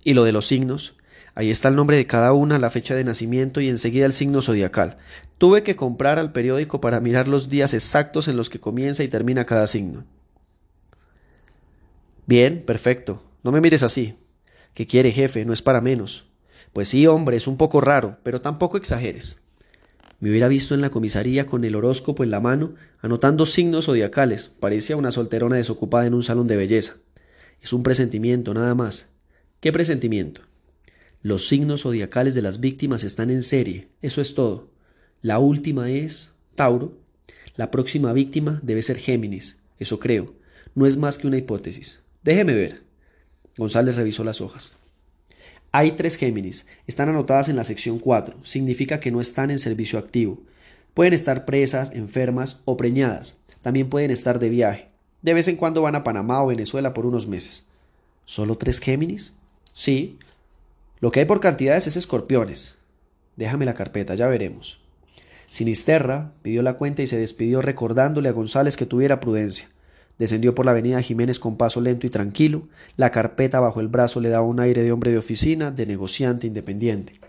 Y 0.03 0.15
lo 0.15 0.23
de 0.23 0.31
los 0.31 0.47
signos. 0.47 0.95
Ahí 1.37 1.51
está 1.51 1.69
el 1.69 1.75
nombre 1.75 1.97
de 1.97 2.07
cada 2.07 2.33
una, 2.33 2.57
la 2.57 2.71
fecha 2.71 2.95
de 2.95 3.03
nacimiento 3.03 3.61
y 3.61 3.69
enseguida 3.69 4.07
el 4.07 4.11
signo 4.11 4.41
zodiacal. 4.41 4.97
Tuve 5.37 5.61
que 5.61 5.75
comprar 5.75 6.17
al 6.17 6.31
periódico 6.31 6.81
para 6.81 6.99
mirar 6.99 7.27
los 7.27 7.47
días 7.47 7.75
exactos 7.75 8.27
en 8.27 8.37
los 8.37 8.49
que 8.49 8.59
comienza 8.59 9.03
y 9.03 9.07
termina 9.07 9.45
cada 9.45 9.67
signo. 9.67 10.03
Bien, 12.25 12.63
perfecto. 12.65 13.21
No 13.43 13.51
me 13.51 13.61
mires 13.61 13.83
así. 13.83 14.17
¿Qué 14.73 14.87
quiere, 14.87 15.11
jefe? 15.11 15.45
No 15.45 15.53
es 15.53 15.61
para 15.61 15.79
menos. 15.79 16.25
Pues 16.73 16.89
sí, 16.89 17.05
hombre, 17.05 17.37
es 17.37 17.45
un 17.45 17.57
poco 17.57 17.81
raro, 17.81 18.17
pero 18.23 18.41
tampoco 18.41 18.75
exageres. 18.75 19.43
Me 20.19 20.31
hubiera 20.31 20.47
visto 20.47 20.73
en 20.73 20.81
la 20.81 20.89
comisaría 20.89 21.45
con 21.45 21.63
el 21.65 21.75
horóscopo 21.75 22.23
en 22.23 22.31
la 22.31 22.39
mano, 22.39 22.73
anotando 22.99 23.45
signos 23.45 23.85
zodiacales. 23.85 24.49
Parecía 24.59 24.97
una 24.97 25.11
solterona 25.11 25.57
desocupada 25.57 26.07
en 26.07 26.15
un 26.15 26.23
salón 26.23 26.47
de 26.47 26.57
belleza. 26.57 26.95
Es 27.61 27.73
un 27.73 27.83
presentimiento, 27.83 28.55
nada 28.55 28.73
más. 28.73 29.09
¿Qué 29.59 29.71
presentimiento? 29.71 30.41
Los 31.21 31.47
signos 31.47 31.81
zodiacales 31.81 32.35
de 32.35 32.41
las 32.41 32.59
víctimas 32.59 33.03
están 33.03 33.31
en 33.31 33.43
serie, 33.43 33.87
eso 34.01 34.21
es 34.21 34.33
todo. 34.33 34.69
La 35.21 35.39
última 35.39 35.89
es 35.89 36.31
Tauro. 36.55 36.97
La 37.55 37.71
próxima 37.71 38.13
víctima 38.13 38.59
debe 38.61 38.83
ser 38.83 38.97
Géminis, 38.97 39.57
eso 39.79 39.99
creo. 39.99 40.35
No 40.75 40.85
es 40.85 40.95
más 40.95 41.17
que 41.17 41.27
una 41.27 41.37
hipótesis. 41.37 41.99
Déjeme 42.23 42.53
ver. 42.53 42.83
González 43.57 43.95
revisó 43.95 44.23
las 44.23 44.41
hojas. 44.41 44.73
Hay 45.71 45.93
tres 45.93 46.17
Géminis, 46.17 46.67
están 46.85 47.09
anotadas 47.09 47.49
en 47.49 47.55
la 47.55 47.63
sección 47.63 47.99
4, 47.99 48.37
significa 48.43 48.99
que 48.99 49.11
no 49.11 49.19
están 49.19 49.51
en 49.51 49.59
servicio 49.59 49.99
activo. 49.99 50.41
Pueden 50.93 51.13
estar 51.13 51.45
presas, 51.45 51.91
enfermas 51.91 52.61
o 52.65 52.77
preñadas, 52.77 53.37
también 53.61 53.89
pueden 53.89 54.11
estar 54.11 54.39
de 54.39 54.49
viaje. 54.49 54.89
De 55.21 55.33
vez 55.33 55.47
en 55.47 55.55
cuando 55.55 55.81
van 55.81 55.95
a 55.95 56.03
Panamá 56.03 56.41
o 56.43 56.47
Venezuela 56.47 56.93
por 56.93 57.05
unos 57.05 57.27
meses. 57.27 57.65
¿Solo 58.25 58.57
tres 58.57 58.79
Géminis? 58.79 59.33
Sí. 59.73 60.17
Lo 60.99 61.11
que 61.11 61.19
hay 61.19 61.25
por 61.25 61.39
cantidades 61.39 61.85
es 61.87 61.95
escorpiones. 61.95 62.75
Déjame 63.35 63.65
la 63.65 63.75
carpeta, 63.75 64.15
ya 64.15 64.27
veremos. 64.27 64.79
Sinisterra 65.45 66.33
pidió 66.41 66.63
la 66.63 66.73
cuenta 66.73 67.03
y 67.03 67.07
se 67.07 67.17
despidió 67.17 67.61
recordándole 67.61 68.29
a 68.29 68.33
González 68.33 68.75
que 68.77 68.85
tuviera 68.85 69.19
prudencia. 69.19 69.69
Descendió 70.17 70.55
por 70.55 70.65
la 70.65 70.71
avenida 70.71 71.01
Jiménez 71.01 71.39
con 71.39 71.57
paso 71.57 71.81
lento 71.81 72.07
y 72.07 72.09
tranquilo. 72.09 72.67
La 72.95 73.11
carpeta 73.11 73.59
bajo 73.59 73.79
el 73.79 73.87
brazo 73.87 74.19
le 74.19 74.29
daba 74.29 74.47
un 74.47 74.59
aire 74.59 74.81
de 74.81 74.91
hombre 74.91 75.11
de 75.11 75.19
oficina, 75.19 75.69
de 75.69 75.85
negociante 75.85 76.47
independiente. 76.47 77.19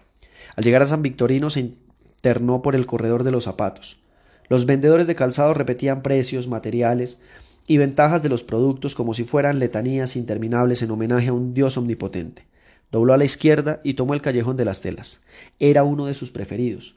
Al 0.57 0.65
llegar 0.65 0.81
a 0.81 0.87
San 0.87 1.03
Victorino 1.03 1.51
se 1.51 1.61
internó 1.61 2.63
por 2.63 2.75
el 2.75 2.87
corredor 2.87 3.23
de 3.23 3.31
los 3.31 3.45
zapatos. 3.45 3.99
Los 4.49 4.65
vendedores 4.65 5.07
de 5.07 5.15
calzado 5.15 5.53
repetían 5.53 6.03
precios, 6.03 6.49
materiales 6.49 7.21
y 7.67 7.77
ventajas 7.77 8.23
de 8.23 8.31
los 8.31 8.43
productos 8.43 8.95
como 8.95 9.13
si 9.13 9.25
fueran 9.25 9.59
letanías 9.59 10.17
interminables 10.17 10.81
en 10.81 10.91
homenaje 10.91 11.29
a 11.29 11.35
un 11.35 11.53
dios 11.53 11.77
omnipotente. 11.77 12.47
Dobló 12.91 13.13
a 13.13 13.17
la 13.17 13.25
izquierda 13.25 13.81
y 13.85 13.95
tomó 13.95 14.15
el 14.15 14.23
callejón 14.23 14.57
de 14.57 14.65
las 14.65 14.81
telas. 14.81 15.21
Era 15.59 15.85
uno 15.85 16.07
de 16.07 16.15
sus 16.15 16.31
preferidos. 16.31 16.95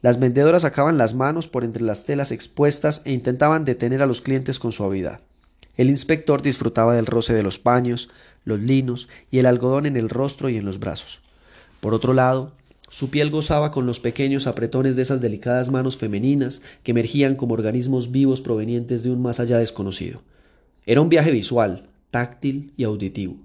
Las 0.00 0.20
vendedoras 0.20 0.62
sacaban 0.62 0.98
las 0.98 1.14
manos 1.14 1.48
por 1.48 1.64
entre 1.64 1.82
las 1.82 2.04
telas 2.04 2.30
expuestas 2.30 3.02
e 3.04 3.12
intentaban 3.12 3.64
detener 3.64 4.02
a 4.02 4.06
los 4.06 4.20
clientes 4.20 4.58
con 4.58 4.72
suavidad. 4.72 5.20
El 5.76 5.90
inspector 5.90 6.42
disfrutaba 6.42 6.94
del 6.94 7.06
roce 7.06 7.34
de 7.34 7.42
los 7.42 7.58
paños, 7.58 8.08
los 8.44 8.60
linos 8.60 9.08
y 9.30 9.38
el 9.38 9.46
algodón 9.46 9.86
en 9.86 9.96
el 9.96 10.08
rostro 10.08 10.48
y 10.48 10.56
en 10.56 10.64
los 10.64 10.78
brazos. 10.78 11.20
Por 11.80 11.94
otro 11.94 12.12
lado, 12.12 12.52
su 12.88 13.10
piel 13.10 13.30
gozaba 13.30 13.70
con 13.70 13.86
los 13.86 13.98
pequeños 13.98 14.46
apretones 14.46 14.94
de 14.94 15.02
esas 15.02 15.20
delicadas 15.20 15.70
manos 15.70 15.96
femeninas 15.96 16.62
que 16.82 16.92
emergían 16.92 17.34
como 17.34 17.54
organismos 17.54 18.12
vivos 18.12 18.40
provenientes 18.40 19.02
de 19.02 19.10
un 19.10 19.20
más 19.20 19.40
allá 19.40 19.58
desconocido. 19.58 20.22
Era 20.86 21.00
un 21.00 21.08
viaje 21.08 21.32
visual, 21.32 21.88
táctil 22.10 22.72
y 22.76 22.84
auditivo, 22.84 23.36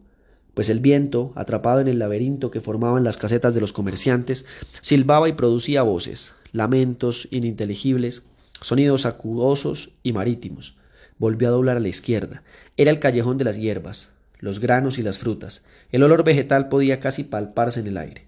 pues 0.60 0.67
el 0.67 0.82
viento, 0.82 1.32
atrapado 1.36 1.80
en 1.80 1.88
el 1.88 2.00
laberinto 2.00 2.52
que 2.52 2.60
formaban 2.60 3.06
las 3.06 3.15
casetas 3.15 3.54
de 3.54 3.62
los 3.62 3.72
comerciantes, 3.72 4.45
silbaba 4.82 5.30
y 5.30 5.32
producía 5.32 5.84
voces, 5.84 6.36
lamentos 6.52 7.30
ininteligibles, 7.32 8.24
sonidos 8.60 9.06
acudosos 9.06 9.91
y 10.04 10.12
marítimos, 10.12 10.76
Volvió 11.17 11.48
a 11.48 11.52
doblar 11.52 11.78
a 11.78 11.80
la 11.80 11.88
izquierda. 11.88 12.43
Era 12.76 12.91
el 12.91 13.00
callejón 13.00 13.38
de 13.38 13.45
las 13.45 13.56
hierbas, 13.56 14.12
los 14.39 14.60
granos 14.60 14.98
y 14.98 15.02
las 15.02 15.17
frutas. 15.17 15.63
El 15.93 16.04
olor 16.04 16.26
vegetal 16.26 16.67
podía 16.67 17.00
casi 17.00 17.24
palparse 17.24 17.80
en 17.80 17.88
el 17.88 17.98
aire. 17.98 18.26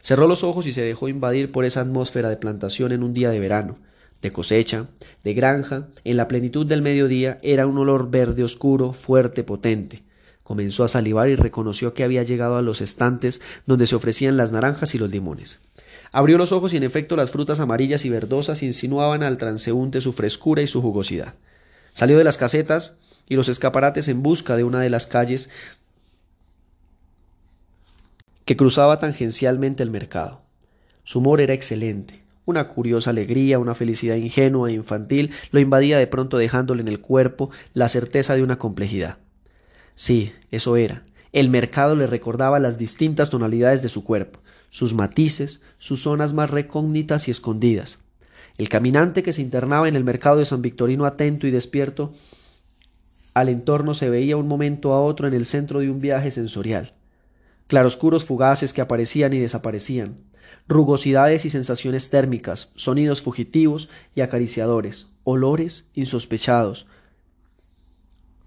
Cerró 0.00 0.28
los 0.28 0.44
ojos 0.44 0.68
y 0.68 0.72
se 0.72 0.82
dejó 0.82 1.08
invadir 1.08 1.50
por 1.50 1.64
esa 1.64 1.80
atmósfera 1.80 2.30
de 2.30 2.36
plantación 2.36 2.92
en 2.92 3.02
un 3.02 3.12
día 3.12 3.30
de 3.30 3.40
verano, 3.40 3.78
de 4.22 4.30
cosecha, 4.30 4.86
de 5.24 5.34
granja, 5.34 5.88
en 6.04 6.18
la 6.18 6.28
plenitud 6.28 6.66
del 6.66 6.82
mediodía 6.82 7.40
era 7.42 7.66
un 7.66 7.78
olor 7.78 8.12
verde 8.12 8.44
oscuro, 8.44 8.92
fuerte, 8.92 9.42
potente. 9.42 10.04
Comenzó 10.44 10.84
a 10.84 10.88
salivar 10.88 11.30
y 11.30 11.36
reconoció 11.36 11.94
que 11.94 12.04
había 12.04 12.22
llegado 12.22 12.56
a 12.56 12.62
los 12.62 12.82
estantes 12.82 13.40
donde 13.66 13.86
se 13.86 13.96
ofrecían 13.96 14.36
las 14.36 14.52
naranjas 14.52 14.94
y 14.94 14.98
los 14.98 15.10
limones. 15.10 15.60
Abrió 16.12 16.38
los 16.38 16.52
ojos 16.52 16.72
y 16.72 16.76
en 16.76 16.84
efecto 16.84 17.16
las 17.16 17.30
frutas 17.30 17.60
amarillas 17.60 18.04
y 18.04 18.10
verdosas 18.10 18.62
insinuaban 18.62 19.22
al 19.22 19.38
transeúnte 19.38 20.02
su 20.02 20.12
frescura 20.12 20.60
y 20.60 20.66
su 20.66 20.82
jugosidad. 20.82 21.34
Salió 21.94 22.18
de 22.18 22.24
las 22.24 22.36
casetas 22.36 22.98
y 23.26 23.36
los 23.36 23.48
escaparates 23.48 24.08
en 24.08 24.22
busca 24.22 24.56
de 24.56 24.64
una 24.64 24.80
de 24.80 24.90
las 24.90 25.06
calles 25.06 25.48
que 28.44 28.56
cruzaba 28.56 29.00
tangencialmente 29.00 29.82
el 29.82 29.90
mercado. 29.90 30.42
Su 31.04 31.20
humor 31.20 31.40
era 31.40 31.54
excelente. 31.54 32.20
Una 32.44 32.68
curiosa 32.68 33.10
alegría, 33.10 33.58
una 33.58 33.74
felicidad 33.74 34.16
ingenua 34.16 34.68
e 34.68 34.74
infantil 34.74 35.30
lo 35.50 35.60
invadía 35.60 35.98
de 35.98 36.06
pronto 36.06 36.36
dejándole 36.36 36.82
en 36.82 36.88
el 36.88 37.00
cuerpo 37.00 37.50
la 37.72 37.88
certeza 37.88 38.36
de 38.36 38.42
una 38.42 38.58
complejidad. 38.58 39.16
Sí, 39.94 40.32
eso 40.50 40.76
era. 40.76 41.04
El 41.32 41.50
mercado 41.50 41.96
le 41.96 42.06
recordaba 42.06 42.58
las 42.60 42.78
distintas 42.78 43.30
tonalidades 43.30 43.82
de 43.82 43.88
su 43.88 44.04
cuerpo, 44.04 44.40
sus 44.70 44.94
matices, 44.94 45.62
sus 45.78 46.02
zonas 46.02 46.32
más 46.32 46.50
recógnitas 46.50 47.28
y 47.28 47.30
escondidas. 47.30 47.98
El 48.56 48.68
caminante 48.68 49.22
que 49.22 49.32
se 49.32 49.42
internaba 49.42 49.88
en 49.88 49.96
el 49.96 50.04
mercado 50.04 50.36
de 50.36 50.44
San 50.44 50.62
Victorino 50.62 51.06
atento 51.06 51.46
y 51.46 51.50
despierto 51.50 52.12
al 53.34 53.48
entorno 53.48 53.94
se 53.94 54.10
veía 54.10 54.36
un 54.36 54.46
momento 54.46 54.92
a 54.92 55.02
otro 55.02 55.26
en 55.26 55.34
el 55.34 55.44
centro 55.44 55.80
de 55.80 55.90
un 55.90 56.00
viaje 56.00 56.30
sensorial 56.30 56.94
claroscuros 57.66 58.24
fugaces 58.24 58.72
que 58.72 58.80
aparecían 58.80 59.32
y 59.32 59.38
desaparecían, 59.38 60.16
rugosidades 60.68 61.44
y 61.44 61.50
sensaciones 61.50 62.10
térmicas, 62.10 62.70
sonidos 62.74 63.22
fugitivos 63.22 63.88
y 64.14 64.20
acariciadores, 64.20 65.08
olores 65.24 65.86
insospechados. 65.94 66.86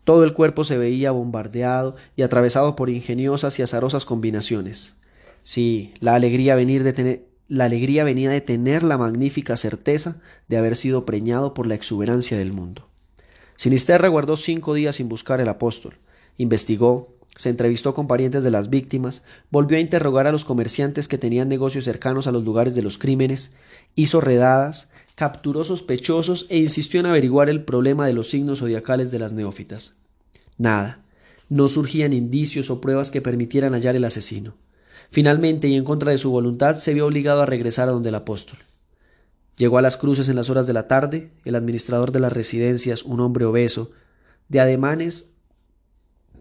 Todo 0.08 0.24
el 0.24 0.32
cuerpo 0.32 0.64
se 0.64 0.78
veía 0.78 1.12
bombardeado 1.12 1.98
y 2.16 2.22
atravesado 2.22 2.78
por 2.78 2.90
ingeniosas 2.90 3.60
y 3.60 3.62
azarosas 3.62 4.06
combinaciones. 4.06 4.96
Sí, 5.44 5.92
la 6.00 6.14
alegría, 6.16 6.56
venir 6.56 6.86
de 6.86 6.94
tener, 6.94 7.26
la 7.50 7.66
alegría 7.66 8.06
venía 8.06 8.30
de 8.30 8.40
tener 8.40 8.84
la 8.84 8.98
magnífica 8.98 9.58
certeza 9.58 10.22
de 10.48 10.56
haber 10.56 10.78
sido 10.78 11.06
preñado 11.06 11.54
por 11.54 11.68
la 11.68 11.76
exuberancia 11.76 12.38
del 12.38 12.54
mundo. 12.54 12.88
Sinisterra 13.58 14.08
guardó 14.08 14.38
cinco 14.38 14.76
días 14.76 14.96
sin 14.96 15.10
buscar 15.10 15.42
el 15.42 15.50
apóstol. 15.50 15.98
Investigó, 16.38 17.18
se 17.36 17.50
entrevistó 17.50 17.94
con 17.94 18.08
parientes 18.08 18.46
de 18.46 18.52
las 18.52 18.70
víctimas, 18.70 19.26
volvió 19.52 19.78
a 19.78 19.82
interrogar 19.82 20.26
a 20.26 20.32
los 20.32 20.46
comerciantes 20.46 21.10
que 21.10 21.18
tenían 21.18 21.50
negocios 21.50 21.84
cercanos 21.84 22.28
a 22.28 22.32
los 22.32 22.46
lugares 22.46 22.76
de 22.76 22.82
los 22.82 22.98
crímenes, 22.98 23.56
hizo 23.94 24.22
redadas, 24.22 24.88
capturó 25.18 25.64
sospechosos 25.64 26.46
e 26.50 26.60
insistió 26.60 27.00
en 27.00 27.08
averiguar 27.08 27.50
el 27.50 27.64
problema 27.64 28.06
de 28.06 28.14
los 28.14 28.30
signos 28.30 28.60
zodiacales 28.60 29.10
de 29.10 29.18
las 29.18 29.34
neófitas. 29.34 29.96
Nada, 30.60 31.04
no 31.50 31.68
surgían 31.68 32.14
indicios 32.14 32.70
o 32.70 32.82
pruebas 32.82 33.10
que 33.10 33.20
permitieran 33.20 33.74
hallar 33.74 33.96
el 33.96 34.06
asesino. 34.06 34.54
Finalmente, 35.10 35.68
y 35.70 35.76
en 35.76 35.86
contra 35.86 36.12
de 36.12 36.20
su 36.20 36.30
voluntad, 36.30 36.76
se 36.76 36.94
vio 36.94 37.08
obligado 37.08 37.42
a 37.42 37.48
regresar 37.48 37.88
a 37.90 37.94
donde 37.94 38.10
el 38.10 38.16
apóstol. 38.16 38.60
Llegó 39.58 39.80
a 39.80 39.82
las 39.82 39.98
cruces 39.98 40.30
en 40.30 40.36
las 40.36 40.52
horas 40.52 40.68
de 40.68 40.74
la 40.74 40.88
tarde, 40.88 41.32
el 41.46 41.56
administrador 41.56 42.12
de 42.12 42.20
las 42.20 42.32
residencias, 42.32 43.02
un 43.02 43.20
hombre 43.20 43.46
obeso, 43.46 43.90
de 44.50 44.60
ademanes 44.60 45.34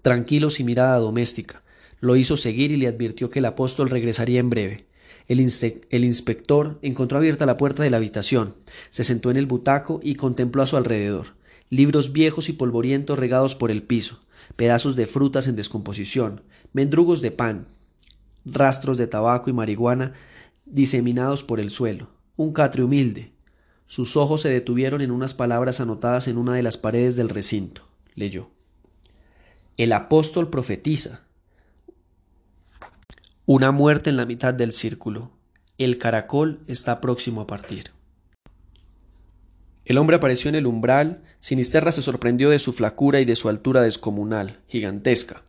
tranquilos 0.03 0.61
y 0.61 0.65
mirada 0.65 0.99
doméstica. 0.99 1.63
Lo 2.01 2.15
hizo 2.15 2.37
seguir 2.37 2.73
y 2.73 2.77
le 2.77 2.89
advirtió 2.89 3.31
que 3.31 3.39
el 3.39 3.47
apóstol 3.47 3.89
regresaría 3.89 4.39
en 4.39 4.51
breve. 4.51 4.87
El, 5.29 5.41
inspector 5.41 6.79
encontró 6.83 7.19
abierta 7.19 7.47
la 7.47 7.57
puerta 7.57 7.83
de 7.83 7.91
la 7.91 7.97
habitación, 7.97 8.55
se 8.91 9.03
sentó 9.03 9.31
en 9.31 9.37
el 9.37 9.47
butaco 9.47 10.01
y 10.03 10.15
contempló 10.15 10.63
a 10.63 10.67
su 10.67 10.77
alrededor. 10.77 11.35
Libros 11.69 12.13
viejos 12.13 12.49
y 12.49 12.53
polvorientos 12.53 13.19
regados 13.19 13.57
por 13.57 13.73
el 13.73 13.83
piso, 13.83 14.21
pedazos 14.55 14.95
de 14.95 15.07
frutas 15.07 15.49
en 15.49 15.57
descomposición, 15.57 16.43
mendrugos 16.73 17.23
de 17.23 17.33
pan, 17.33 17.67
rastros 18.45 18.99
de 18.99 19.09
tabaco 19.09 19.51
y 19.51 19.53
marihuana 19.53 20.13
diseminados 20.65 21.43
por 21.43 21.59
el 21.59 21.71
suelo, 21.71 22.11
un 22.37 22.53
catre 22.53 22.85
humilde. 22.85 23.33
Sus 23.89 24.17
ojos 24.17 24.43
se 24.43 24.49
detuvieron 24.49 25.01
en 25.01 25.11
unas 25.11 25.35
palabras 25.35 25.81
anotadas 25.81 26.29
en 26.29 26.39
una 26.39 26.55
de 26.55 26.63
las 26.63 26.77
paredes 26.77 27.17
del 27.17 27.29
recinto. 27.29 27.89
Leyó. 28.15 28.51
El 29.77 29.93
apóstol 29.93 30.51
profetiza. 30.51 31.26
Una 33.49 33.71
muerte 33.71 34.11
en 34.11 34.17
la 34.17 34.27
mitad 34.27 34.55
del 34.55 34.73
círculo. 34.73 35.31
El 35.79 35.99
caracol 35.99 36.65
está 36.67 37.01
próximo 37.01 37.41
a 37.41 37.47
partir. 37.47 37.93
El 39.85 39.99
hombre 39.99 40.17
apareció 40.17 40.49
en 40.49 40.57
el 40.57 40.67
umbral. 40.67 41.23
Sinisterra 41.39 41.93
se 41.93 42.03
sorprendió 42.03 42.51
de 42.51 42.59
su 42.59 42.73
flacura 42.73 43.21
y 43.21 43.25
de 43.25 43.37
su 43.37 43.49
altura 43.49 43.83
descomunal, 43.83 44.59
gigantesca. 44.67 45.45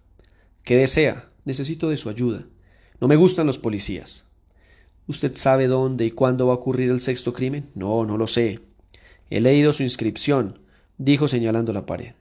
¿Qué 0.63 0.75
desea? 0.75 1.31
Necesito 1.43 1.89
de 1.89 1.97
su 1.97 2.09
ayuda. 2.09 2.45
No 3.01 3.07
me 3.07 3.15
gustan 3.15 3.47
los 3.47 3.57
policías. 3.57 4.25
¿Usted 5.07 5.33
sabe 5.33 5.65
dónde 5.65 6.05
y 6.05 6.11
cuándo 6.11 6.45
va 6.45 6.53
a 6.53 6.57
ocurrir 6.57 6.91
el 6.91 7.01
sexto 7.01 7.33
crimen? 7.33 7.71
No, 7.73 8.05
no 8.05 8.15
lo 8.15 8.27
sé. 8.27 8.59
He 9.31 9.41
leído 9.41 9.73
su 9.73 9.81
inscripción, 9.81 10.59
dijo 10.99 11.27
señalando 11.27 11.73
la 11.73 11.87
pared. 11.87 12.13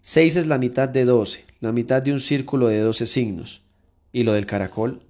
Seis 0.00 0.36
es 0.36 0.46
la 0.46 0.58
mitad 0.58 0.88
de 0.88 1.04
doce, 1.04 1.44
la 1.58 1.72
mitad 1.72 2.02
de 2.02 2.12
un 2.12 2.20
círculo 2.20 2.68
de 2.68 2.78
doce 2.78 3.06
signos. 3.06 3.62
¿Y 4.12 4.24
lo 4.24 4.34
del 4.34 4.46
caracol? 4.46 5.02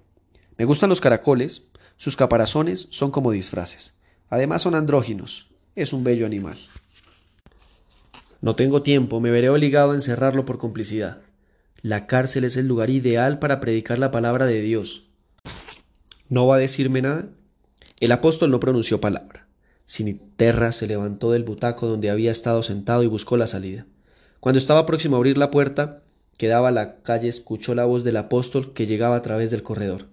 Me 0.57 0.65
gustan 0.65 0.89
los 0.89 1.01
caracoles, 1.01 1.63
sus 1.97 2.15
caparazones 2.15 2.87
son 2.89 3.11
como 3.11 3.31
disfraces. 3.31 3.95
Además 4.29 4.61
son 4.61 4.75
andróginos. 4.75 5.49
Es 5.75 5.93
un 5.93 6.03
bello 6.03 6.25
animal. 6.25 6.57
No 8.41 8.55
tengo 8.55 8.81
tiempo, 8.81 9.19
me 9.19 9.31
veré 9.31 9.49
obligado 9.49 9.91
a 9.91 9.95
encerrarlo 9.95 10.45
por 10.45 10.57
complicidad. 10.57 11.21
La 11.81 12.07
cárcel 12.07 12.43
es 12.43 12.57
el 12.57 12.67
lugar 12.67 12.89
ideal 12.89 13.39
para 13.39 13.59
predicar 13.59 13.99
la 13.99 14.11
palabra 14.11 14.45
de 14.45 14.61
Dios. 14.61 15.07
¿No 16.29 16.47
va 16.47 16.55
a 16.55 16.59
decirme 16.59 17.01
nada? 17.01 17.29
El 17.99 18.11
apóstol 18.11 18.51
no 18.51 18.59
pronunció 18.59 19.01
palabra. 19.01 19.47
Siniterra 19.85 20.71
se 20.71 20.87
levantó 20.87 21.31
del 21.31 21.43
butaco 21.43 21.87
donde 21.87 22.09
había 22.09 22.31
estado 22.31 22.63
sentado 22.63 23.03
y 23.03 23.07
buscó 23.07 23.37
la 23.37 23.47
salida. 23.47 23.85
Cuando 24.39 24.59
estaba 24.59 24.85
próximo 24.85 25.15
a 25.15 25.19
abrir 25.19 25.37
la 25.37 25.51
puerta 25.51 26.02
que 26.37 26.47
daba 26.47 26.69
a 26.69 26.71
la 26.71 27.01
calle, 27.01 27.27
escuchó 27.27 27.75
la 27.75 27.85
voz 27.85 28.03
del 28.03 28.17
apóstol 28.17 28.73
que 28.73 28.85
llegaba 28.85 29.15
a 29.15 29.21
través 29.21 29.51
del 29.51 29.63
corredor. 29.63 30.07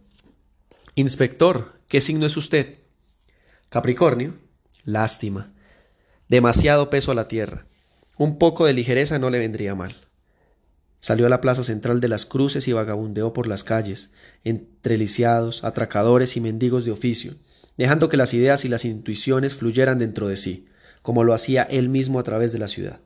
Inspector, 0.95 1.73
¿qué 1.89 2.01
signo 2.01 2.27
es 2.27 2.37
usted? 2.37 2.79
Capricornio. 3.69 4.35
Lástima. 4.85 5.53
Demasiado 6.29 6.91
peso 6.91 7.13
a 7.13 7.15
la 7.15 7.29
tierra. 7.29 7.67
Un 8.17 8.39
poco 8.39 8.67
de 8.67 8.73
ligereza 8.73 9.19
no 9.19 9.31
le 9.31 9.39
vendría 9.39 9.75
mal. 9.75 9.95
Salió 10.99 11.27
a 11.27 11.31
la 11.31 11.41
plaza 11.41 11.63
central 11.63 12.01
de 12.01 12.09
las 12.09 12.27
cruces 12.27 12.69
y 12.69 12.73
vagabundeó 12.73 13.33
por 13.33 13.47
las 13.47 13.65
calles, 13.65 14.13
entre 14.45 14.99
lisiados, 14.99 15.65
atracadores 15.65 16.37
y 16.37 16.41
mendigos 16.41 16.85
de 16.85 16.91
oficio, 16.91 17.35
dejando 17.79 18.11
que 18.11 18.19
las 18.19 18.35
ideas 18.35 18.65
y 18.67 18.69
las 18.69 18.85
intuiciones 18.85 19.55
fluyeran 19.55 19.99
dentro 19.99 20.29
de 20.29 20.37
sí, 20.37 20.69
como 21.01 21.25
lo 21.25 21.33
hacía 21.33 21.63
él 21.63 21.89
mismo 21.89 22.19
a 22.19 22.23
través 22.23 22.53
de 22.53 22.59
la 22.59 22.69
ciudad. 22.69 23.01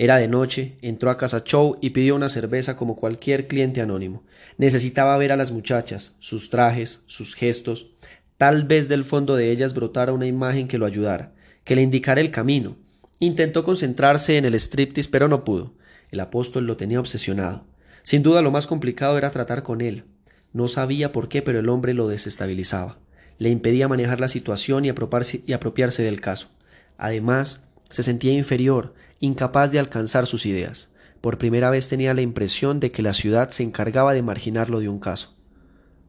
Era 0.00 0.16
de 0.16 0.28
noche, 0.28 0.78
entró 0.80 1.10
a 1.10 1.18
casa 1.18 1.42
Chow 1.42 1.76
y 1.80 1.90
pidió 1.90 2.14
una 2.14 2.28
cerveza 2.28 2.76
como 2.76 2.94
cualquier 2.94 3.48
cliente 3.48 3.80
anónimo. 3.80 4.22
Necesitaba 4.56 5.16
ver 5.18 5.32
a 5.32 5.36
las 5.36 5.50
muchachas, 5.50 6.14
sus 6.20 6.50
trajes, 6.50 7.02
sus 7.06 7.34
gestos. 7.34 7.88
Tal 8.36 8.62
vez 8.62 8.88
del 8.88 9.02
fondo 9.02 9.34
de 9.34 9.50
ellas 9.50 9.74
brotara 9.74 10.12
una 10.12 10.26
imagen 10.26 10.68
que 10.68 10.78
lo 10.78 10.86
ayudara, 10.86 11.32
que 11.64 11.74
le 11.74 11.82
indicara 11.82 12.20
el 12.20 12.30
camino. 12.30 12.76
Intentó 13.18 13.64
concentrarse 13.64 14.38
en 14.38 14.44
el 14.44 14.54
striptease, 14.54 15.10
pero 15.10 15.26
no 15.26 15.42
pudo. 15.44 15.74
El 16.12 16.20
apóstol 16.20 16.64
lo 16.68 16.76
tenía 16.76 17.00
obsesionado. 17.00 17.66
Sin 18.04 18.22
duda 18.22 18.40
lo 18.40 18.52
más 18.52 18.68
complicado 18.68 19.18
era 19.18 19.32
tratar 19.32 19.64
con 19.64 19.80
él. 19.80 20.04
No 20.52 20.68
sabía 20.68 21.10
por 21.10 21.28
qué, 21.28 21.42
pero 21.42 21.58
el 21.58 21.68
hombre 21.68 21.92
lo 21.92 22.06
desestabilizaba. 22.06 22.98
Le 23.38 23.50
impedía 23.50 23.88
manejar 23.88 24.20
la 24.20 24.28
situación 24.28 24.84
y 24.84 24.90
apropiarse 24.90 26.02
del 26.04 26.20
caso. 26.20 26.48
Además, 26.96 27.64
se 27.88 28.02
sentía 28.02 28.32
inferior, 28.32 28.94
incapaz 29.20 29.72
de 29.72 29.78
alcanzar 29.78 30.26
sus 30.26 30.46
ideas. 30.46 30.90
Por 31.20 31.38
primera 31.38 31.70
vez 31.70 31.88
tenía 31.88 32.14
la 32.14 32.20
impresión 32.20 32.80
de 32.80 32.92
que 32.92 33.02
la 33.02 33.12
ciudad 33.12 33.50
se 33.50 33.62
encargaba 33.62 34.12
de 34.12 34.22
marginarlo 34.22 34.80
de 34.80 34.88
un 34.88 34.98
caso. 34.98 35.34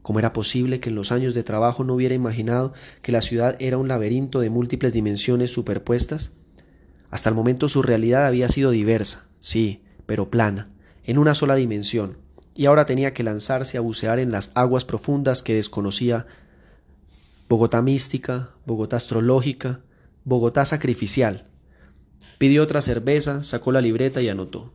¿Cómo 0.02 0.18
era 0.18 0.32
posible 0.32 0.80
que 0.80 0.88
en 0.88 0.94
los 0.94 1.12
años 1.12 1.34
de 1.34 1.42
trabajo 1.42 1.84
no 1.84 1.94
hubiera 1.94 2.14
imaginado 2.14 2.72
que 3.02 3.12
la 3.12 3.20
ciudad 3.20 3.56
era 3.58 3.76
un 3.76 3.88
laberinto 3.88 4.40
de 4.40 4.50
múltiples 4.50 4.92
dimensiones 4.92 5.52
superpuestas? 5.52 6.32
Hasta 7.10 7.28
el 7.28 7.34
momento 7.34 7.68
su 7.68 7.82
realidad 7.82 8.26
había 8.26 8.48
sido 8.48 8.70
diversa, 8.70 9.26
sí, 9.40 9.82
pero 10.06 10.30
plana, 10.30 10.70
en 11.04 11.18
una 11.18 11.34
sola 11.34 11.56
dimensión, 11.56 12.18
y 12.54 12.66
ahora 12.66 12.86
tenía 12.86 13.12
que 13.12 13.22
lanzarse 13.22 13.76
a 13.76 13.80
bucear 13.80 14.18
en 14.18 14.30
las 14.30 14.52
aguas 14.54 14.84
profundas 14.84 15.42
que 15.42 15.54
desconocía 15.54 16.26
Bogotá 17.48 17.82
mística, 17.82 18.50
Bogotá 18.64 18.96
astrológica, 18.96 19.80
Bogotá 20.24 20.64
sacrificial, 20.64 21.49
Pidió 22.40 22.62
otra 22.62 22.80
cerveza, 22.80 23.42
sacó 23.42 23.70
la 23.70 23.82
libreta 23.82 24.22
y 24.22 24.30
anotó. 24.30 24.72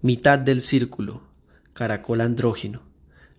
Mitad 0.00 0.38
del 0.38 0.62
círculo, 0.62 1.20
caracol 1.74 2.22
andrógino. 2.22 2.80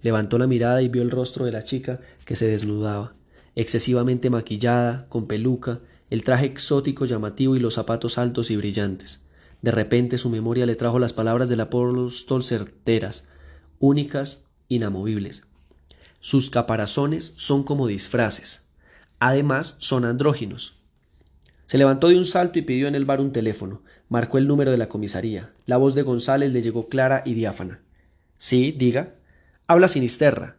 Levantó 0.04 0.38
la 0.38 0.46
mirada 0.46 0.84
y 0.84 0.88
vio 0.88 1.02
el 1.02 1.10
rostro 1.10 1.44
de 1.44 1.52
la 1.52 1.64
chica 1.64 2.00
que 2.26 2.36
se 2.36 2.46
desnudaba, 2.46 3.16
excesivamente 3.56 4.30
maquillada, 4.30 5.08
con 5.10 5.26
peluca, 5.26 5.80
el 6.12 6.24
traje 6.24 6.46
exótico 6.46 7.06
llamativo 7.06 7.56
y 7.56 7.60
los 7.60 7.74
zapatos 7.74 8.20
altos 8.20 8.52
y 8.52 8.56
brillantes. 8.56 9.24
De 9.64 9.72
repente 9.72 10.20
su 10.20 10.30
memoria 10.30 10.68
le 10.68 10.76
trajo 10.76 11.00
las 11.00 11.14
palabras 11.14 11.50
del 11.50 11.62
apóstol 11.62 12.44
certeras, 12.44 13.26
únicas, 13.80 14.46
inamovibles. 14.68 15.42
Sus 16.20 16.52
caparazones 16.52 17.34
son 17.38 17.64
como 17.64 17.88
disfraces. 17.88 18.68
Además, 19.18 19.76
son 19.80 20.06
andróginos. 20.06 20.77
Se 21.68 21.78
levantó 21.78 22.08
de 22.08 22.18
un 22.18 22.26
salto 22.26 22.58
y 22.58 22.64
pidió 22.64 22.88
en 22.88 22.96
el 22.96 23.06
bar 23.06 23.22
un 23.22 23.32
teléfono. 23.32 23.84
Marcó 24.10 24.38
el 24.38 24.48
número 24.48 24.72
de 24.72 24.78
la 24.78 24.88
comisaría. 24.88 25.52
La 25.66 25.78
voz 25.78 25.96
de 25.96 26.02
González 26.02 26.52
le 26.52 26.62
llegó 26.62 26.88
clara 26.88 27.24
y 27.26 27.34
diáfana. 27.34 27.82
Sí, 28.38 28.74
diga. 28.76 29.16
Habla 29.68 29.90
Sinisterra. 29.90 30.56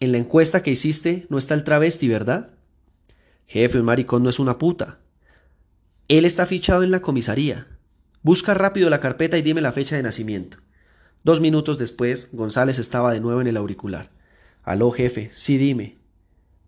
En 0.00 0.10
la 0.10 0.18
encuesta 0.18 0.62
que 0.62 0.70
hiciste 0.70 1.26
no 1.28 1.36
está 1.36 1.54
el 1.54 1.64
travesti, 1.64 2.08
¿verdad? 2.08 2.50
Jefe, 3.46 3.78
un 3.78 3.84
maricón 3.84 4.22
no 4.22 4.30
es 4.30 4.38
una 4.38 4.58
puta. 4.58 4.98
Él 6.08 6.24
está 6.24 6.46
fichado 6.46 6.82
en 6.82 6.90
la 6.90 7.00
comisaría. 7.00 7.66
Busca 8.22 8.54
rápido 8.54 8.88
la 8.88 9.00
carpeta 9.00 9.36
y 9.36 9.42
dime 9.42 9.60
la 9.60 9.72
fecha 9.72 9.96
de 9.96 10.02
nacimiento. 10.02 10.58
Dos 11.24 11.42
minutos 11.42 11.76
después, 11.76 12.30
González 12.32 12.78
estaba 12.78 13.12
de 13.12 13.20
nuevo 13.20 13.42
en 13.42 13.48
el 13.48 13.56
auricular. 13.58 14.10
Aló, 14.62 14.90
jefe, 14.92 15.28
sí 15.30 15.58
dime. 15.58 15.98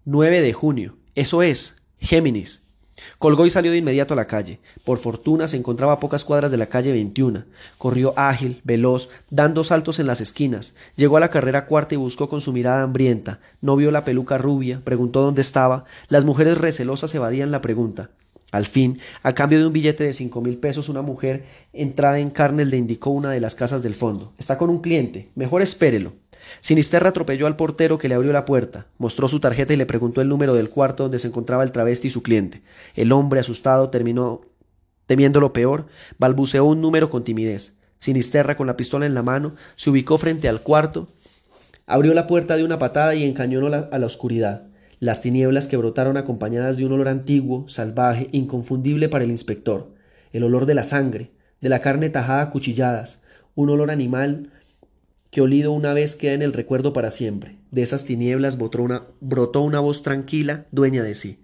9 0.05 0.43
de 0.43 0.53
junio. 0.53 0.99
Eso 1.15 1.43
es. 1.43 1.83
Géminis. 1.99 2.70
Colgó 3.19 3.47
y 3.47 3.51
salió 3.51 3.73
de 3.73 3.79
inmediato 3.79 4.15
a 4.15 4.17
la 4.17 4.27
calle. 4.27 4.61
Por 4.85 4.99
fortuna 4.99 5.49
se 5.49 5.57
encontraba 5.57 5.95
a 5.95 6.01
pocas 6.01 6.25
cuadras 6.25 6.51
de 6.51 6.57
la 6.57 6.67
calle 6.67 6.93
21. 6.93 7.45
Corrió 7.79 8.15
ágil, 8.17 8.61
veloz, 8.65 9.09
dando 9.31 9.65
saltos 9.65 9.99
en 9.99 10.07
las 10.07 10.21
esquinas. 10.21 10.75
Llegó 10.97 11.17
a 11.17 11.21
la 11.21 11.31
carrera 11.31 11.67
cuarta 11.67 11.95
y 11.95 11.99
buscó 11.99 12.29
con 12.29 12.41
su 12.41 12.53
mirada 12.53 12.83
hambrienta. 12.83 13.41
No 13.61 13.77
vio 13.77 13.91
la 13.91 14.05
peluca 14.05 14.39
rubia, 14.39 14.81
preguntó 14.85 15.23
dónde 15.23 15.43
estaba. 15.43 15.85
Las 16.09 16.25
mujeres 16.25 16.59
recelosas 16.59 17.15
evadían 17.15 17.51
la 17.51 17.61
pregunta. 17.61 18.11
Al 18.53 18.67
fin, 18.67 18.99
a 19.23 19.33
cambio 19.33 19.61
de 19.61 19.67
un 19.67 19.73
billete 19.73 20.05
de 20.05 20.13
cinco 20.13 20.41
mil 20.41 20.57
pesos, 20.57 20.89
una 20.89 21.03
mujer 21.03 21.45
entrada 21.73 22.19
en 22.19 22.31
carne 22.31 22.65
le 22.65 22.77
indicó 22.77 23.11
una 23.11 23.31
de 23.31 23.41
las 23.41 23.55
casas 23.55 23.83
del 23.83 23.95
fondo. 23.95 24.33
Está 24.39 24.59
con 24.59 24.71
un 24.71 24.81
cliente. 24.81 25.29
Mejor 25.37 25.63
espérelo. 25.63 26.13
Sinisterra 26.61 27.11
atropelló 27.11 27.47
al 27.47 27.57
portero 27.57 27.99
que 27.99 28.09
le 28.09 28.15
abrió 28.15 28.33
la 28.33 28.45
puerta, 28.45 28.87
mostró 28.99 29.29
su 29.29 29.41
tarjeta 29.41 29.73
y 29.73 29.77
le 29.77 29.87
preguntó 29.87 30.21
el 30.21 30.29
número 30.29 30.55
del 30.55 30.69
cuarto 30.69 31.05
donde 31.05 31.19
se 31.19 31.29
encontraba 31.29 31.63
el 31.63 31.73
travesti 31.73 32.09
y 32.09 32.11
su 32.11 32.23
cliente. 32.23 32.63
El 32.97 33.13
hombre, 33.13 33.41
asustado, 33.41 33.91
terminó 33.91 34.43
temiendo 35.07 35.41
lo 35.41 35.53
peor, 35.53 35.87
balbuceó 36.19 36.65
un 36.65 36.81
número 36.81 37.11
con 37.11 37.25
timidez. 37.25 37.75
Sinisterra, 37.99 38.57
con 38.57 38.67
la 38.67 38.77
pistola 38.77 39.07
en 39.07 39.15
la 39.15 39.23
mano, 39.23 39.53
se 39.77 39.91
ubicó 39.91 40.19
frente 40.19 40.49
al 40.49 40.61
cuarto, 40.61 41.09
abrió 41.87 42.15
la 42.15 42.27
puerta 42.27 42.57
de 42.57 42.65
una 42.65 42.79
patada 42.79 43.15
y 43.15 43.25
encañonó 43.25 43.67
a 43.67 43.99
la 43.99 44.07
oscuridad. 44.07 44.69
Las 45.01 45.23
tinieblas 45.23 45.67
que 45.67 45.77
brotaron 45.77 46.17
acompañadas 46.17 46.77
de 46.77 46.85
un 46.85 46.93
olor 46.93 47.09
antiguo, 47.09 47.69
salvaje, 47.69 48.29
inconfundible 48.33 49.09
para 49.09 49.25
el 49.25 49.31
inspector, 49.31 49.95
el 50.33 50.45
olor 50.45 50.67
de 50.67 50.75
la 50.75 50.85
sangre, 50.85 51.31
de 51.61 51.69
la 51.69 51.81
carne 51.81 52.11
tajada 52.11 52.43
a 52.43 52.51
cuchilladas, 52.51 53.23
un 53.55 53.71
olor 53.71 53.91
animal 53.91 54.51
que 55.31 55.41
olido 55.41 55.73
una 55.73 55.95
vez 55.95 56.17
queda 56.17 56.33
en 56.33 56.43
el 56.43 56.53
recuerdo 56.53 56.93
para 56.93 57.11
siempre. 57.11 57.57
De 57.71 57.83
esas 57.83 58.05
tinieblas 58.05 58.59
brotó 58.59 58.83
una, 58.83 59.05
brotó 59.21 59.61
una 59.63 59.81
voz 59.81 60.03
tranquila, 60.03 60.67
dueña 60.73 61.03
de 61.03 61.15
sí. 61.15 61.41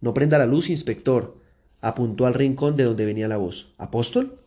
No 0.00 0.14
prenda 0.14 0.38
la 0.38 0.46
luz, 0.46 0.70
inspector, 0.70 1.36
apuntó 1.80 2.26
al 2.26 2.34
rincón 2.34 2.76
de 2.76 2.84
donde 2.84 3.04
venía 3.04 3.28
la 3.28 3.36
voz. 3.36 3.74
¿Apóstol? 3.76 4.38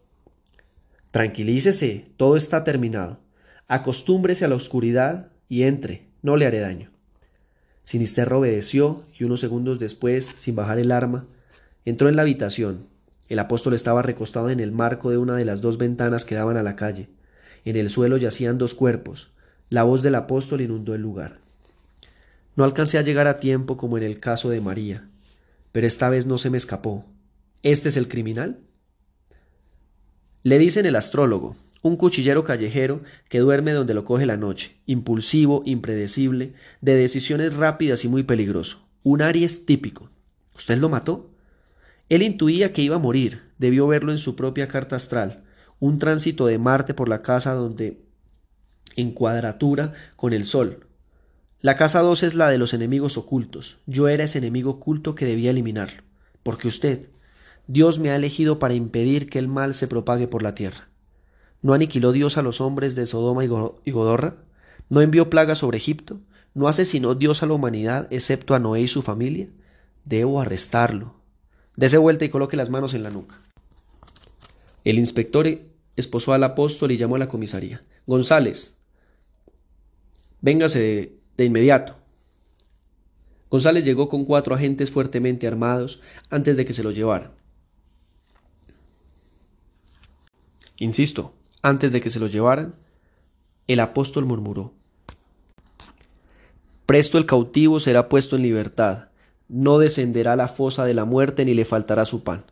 Tranquilícese, 1.12 2.08
todo 2.18 2.36
está 2.36 2.64
terminado. 2.64 3.20
Acostúmbrese 3.68 4.46
a 4.46 4.48
la 4.48 4.56
oscuridad 4.56 5.32
y 5.48 5.64
entre, 5.64 6.08
no 6.24 6.36
le 6.38 6.48
haré 6.48 6.60
daño. 6.60 6.90
Sinisterro 7.84 8.40
obedeció 8.40 9.04
y 9.18 9.26
unos 9.26 9.42
segundos 9.42 9.78
después, 9.78 10.34
sin 10.38 10.56
bajar 10.56 10.80
el 10.80 10.92
arma, 10.92 11.28
entró 11.86 12.10
en 12.10 12.16
la 12.16 12.24
habitación. 12.24 12.88
El 13.30 13.40
apóstol 13.40 13.74
estaba 13.74 14.02
recostado 14.02 14.50
en 14.50 14.60
el 14.60 14.72
marco 14.72 15.12
de 15.12 15.18
una 15.18 15.36
de 15.36 15.46
las 15.46 15.62
dos 15.62 15.78
ventanas 15.78 16.26
que 16.26 16.36
daban 16.36 16.58
a 16.58 16.64
la 16.64 16.76
calle. 16.76 17.10
En 17.66 17.76
el 17.76 17.90
suelo 17.90 18.18
yacían 18.18 18.58
dos 18.58 18.74
cuerpos. 18.74 19.32
La 19.70 19.84
voz 19.84 20.02
del 20.02 20.16
apóstol 20.16 20.62
inundó 20.62 20.94
el 20.96 21.02
lugar. 21.02 21.40
No 22.56 22.64
alcancé 22.64 22.98
a 22.98 23.02
llegar 23.02 23.28
a 23.28 23.40
tiempo 23.40 23.78
como 23.78 23.98
en 23.98 24.04
el 24.04 24.20
caso 24.20 24.50
de 24.50 24.62
María, 24.62 25.08
pero 25.72 25.88
esta 25.88 26.10
vez 26.10 26.28
no 26.28 26.38
se 26.38 26.50
me 26.50 26.58
escapó. 26.58 27.06
¿Este 27.64 27.90
es 27.90 27.98
el 27.98 28.08
criminal? 28.08 28.60
Le 30.44 30.60
dicen 30.60 30.86
el 30.86 30.96
astrólogo, 30.96 31.56
un 31.82 31.98
cuchillero 31.98 32.44
callejero 32.44 33.02
que 33.30 33.40
duerme 33.40 33.72
donde 33.72 33.94
lo 33.94 34.06
coge 34.06 34.26
la 34.26 34.38
noche, 34.38 34.76
impulsivo, 34.86 35.64
impredecible, 35.66 36.54
de 36.82 36.96
decisiones 36.96 37.56
rápidas 37.56 38.06
y 38.06 38.08
muy 38.08 38.24
peligroso. 38.24 38.86
Un 39.04 39.22
Aries 39.22 39.66
típico. 39.66 40.10
¿Usted 40.56 40.78
lo 40.78 40.90
mató? 40.90 41.32
Él 42.10 42.22
intuía 42.22 42.74
que 42.74 42.82
iba 42.82 42.98
a 42.98 43.00
morir, 43.00 43.42
debió 43.58 43.88
verlo 43.88 44.12
en 44.12 44.18
su 44.18 44.36
propia 44.36 44.68
carta 44.68 44.96
astral, 44.96 45.43
un 45.84 46.00
tránsito 46.00 46.46
de 46.46 46.58
Marte 46.60 46.94
por 46.94 47.10
la 47.10 47.22
casa 47.22 47.56
donde 47.56 48.00
en 48.96 49.12
cuadratura 49.12 49.92
con 50.16 50.32
el 50.32 50.46
Sol. 50.46 50.88
La 51.60 51.76
casa 51.76 52.00
2 52.00 52.24
es 52.24 52.36
la 52.36 52.48
de 52.48 52.58
los 52.58 52.74
enemigos 52.74 53.18
ocultos. 53.18 53.80
Yo 53.86 54.08
era 54.08 54.24
ese 54.24 54.38
enemigo 54.38 54.72
oculto 54.72 55.14
que 55.14 55.26
debía 55.26 55.52
eliminarlo. 55.52 56.04
Porque 56.42 56.70
usted, 56.70 57.10
Dios 57.68 58.00
me 58.00 58.12
ha 58.12 58.16
elegido 58.16 58.60
para 58.60 58.76
impedir 58.76 59.30
que 59.30 59.40
el 59.40 59.50
mal 59.50 59.74
se 59.74 59.90
propague 59.90 60.26
por 60.30 60.42
la 60.42 60.54
tierra. 60.54 60.88
¿No 61.62 61.74
aniquiló 61.74 62.14
Dios 62.14 62.38
a 62.38 62.44
los 62.44 62.62
hombres 62.62 62.96
de 62.96 63.06
Sodoma 63.06 63.44
y 63.44 63.92
Godorra? 63.92 64.38
¿No 64.88 65.02
envió 65.02 65.30
plagas 65.30 65.58
sobre 65.58 65.80
Egipto? 65.80 66.22
¿No 66.54 66.70
asesinó 66.70 67.14
Dios 67.14 67.44
a 67.44 67.46
la 67.46 67.56
humanidad 67.56 68.08
excepto 68.10 68.56
a 68.56 68.60
Noé 68.60 68.80
y 68.80 68.88
su 68.88 69.02
familia? 69.02 69.50
Debo 70.06 70.40
arrestarlo. 70.40 71.16
Dese 71.76 71.98
vuelta 71.98 72.24
y 72.24 72.30
coloque 72.30 72.56
las 72.56 72.70
manos 72.70 72.94
en 72.94 73.04
la 73.04 73.10
nuca. 73.10 73.42
El 74.86 74.98
inspector 74.98 75.48
esposó 75.96 76.34
al 76.34 76.44
apóstol 76.44 76.92
y 76.92 76.98
llamó 76.98 77.16
a 77.16 77.20
la 77.20 77.28
comisaría. 77.28 77.82
González, 78.06 78.78
véngase 80.42 81.20
de, 81.38 81.46
inmediato. 81.46 81.96
González 83.50 83.86
llegó 83.86 84.10
con 84.10 84.26
cuatro 84.26 84.56
agentes 84.56 84.92
fuertemente 84.92 85.48
armados 85.48 86.02
antes 86.30 86.58
de 86.58 86.66
que 86.66 86.74
se 86.74 86.84
lo 86.84 86.92
llevaran. 86.92 87.32
Insisto, 90.80 91.34
antes 91.62 91.92
de 91.92 92.02
que 92.02 92.10
se 92.10 92.20
lo 92.20 92.28
llevaran, 92.28 92.74
el 93.68 93.80
apóstol 93.80 94.26
murmuró, 94.26 94.74
Presto 96.86 97.18
el 97.18 97.26
cautivo 97.26 97.80
será 97.80 98.10
puesto 98.10 98.36
en 98.36 98.42
libertad, 98.42 99.10
no 99.48 99.78
descenderá 99.80 100.34
a 100.34 100.36
la 100.36 100.48
fosa 100.48 100.84
de 100.84 100.94
la 100.94 101.06
muerte 101.06 101.46
ni 101.46 101.54
le 101.54 101.64
faltará 101.64 102.06
su 102.06 102.24
pan. 102.24 102.44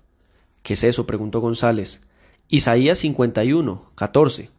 ¿Qué 0.63 0.73
es 0.73 0.83
eso? 0.83 1.05
preguntó 1.05 1.41
González. 1.41 2.07
Isaías 2.53 2.99
51, 2.99 3.91
14. 3.95 4.49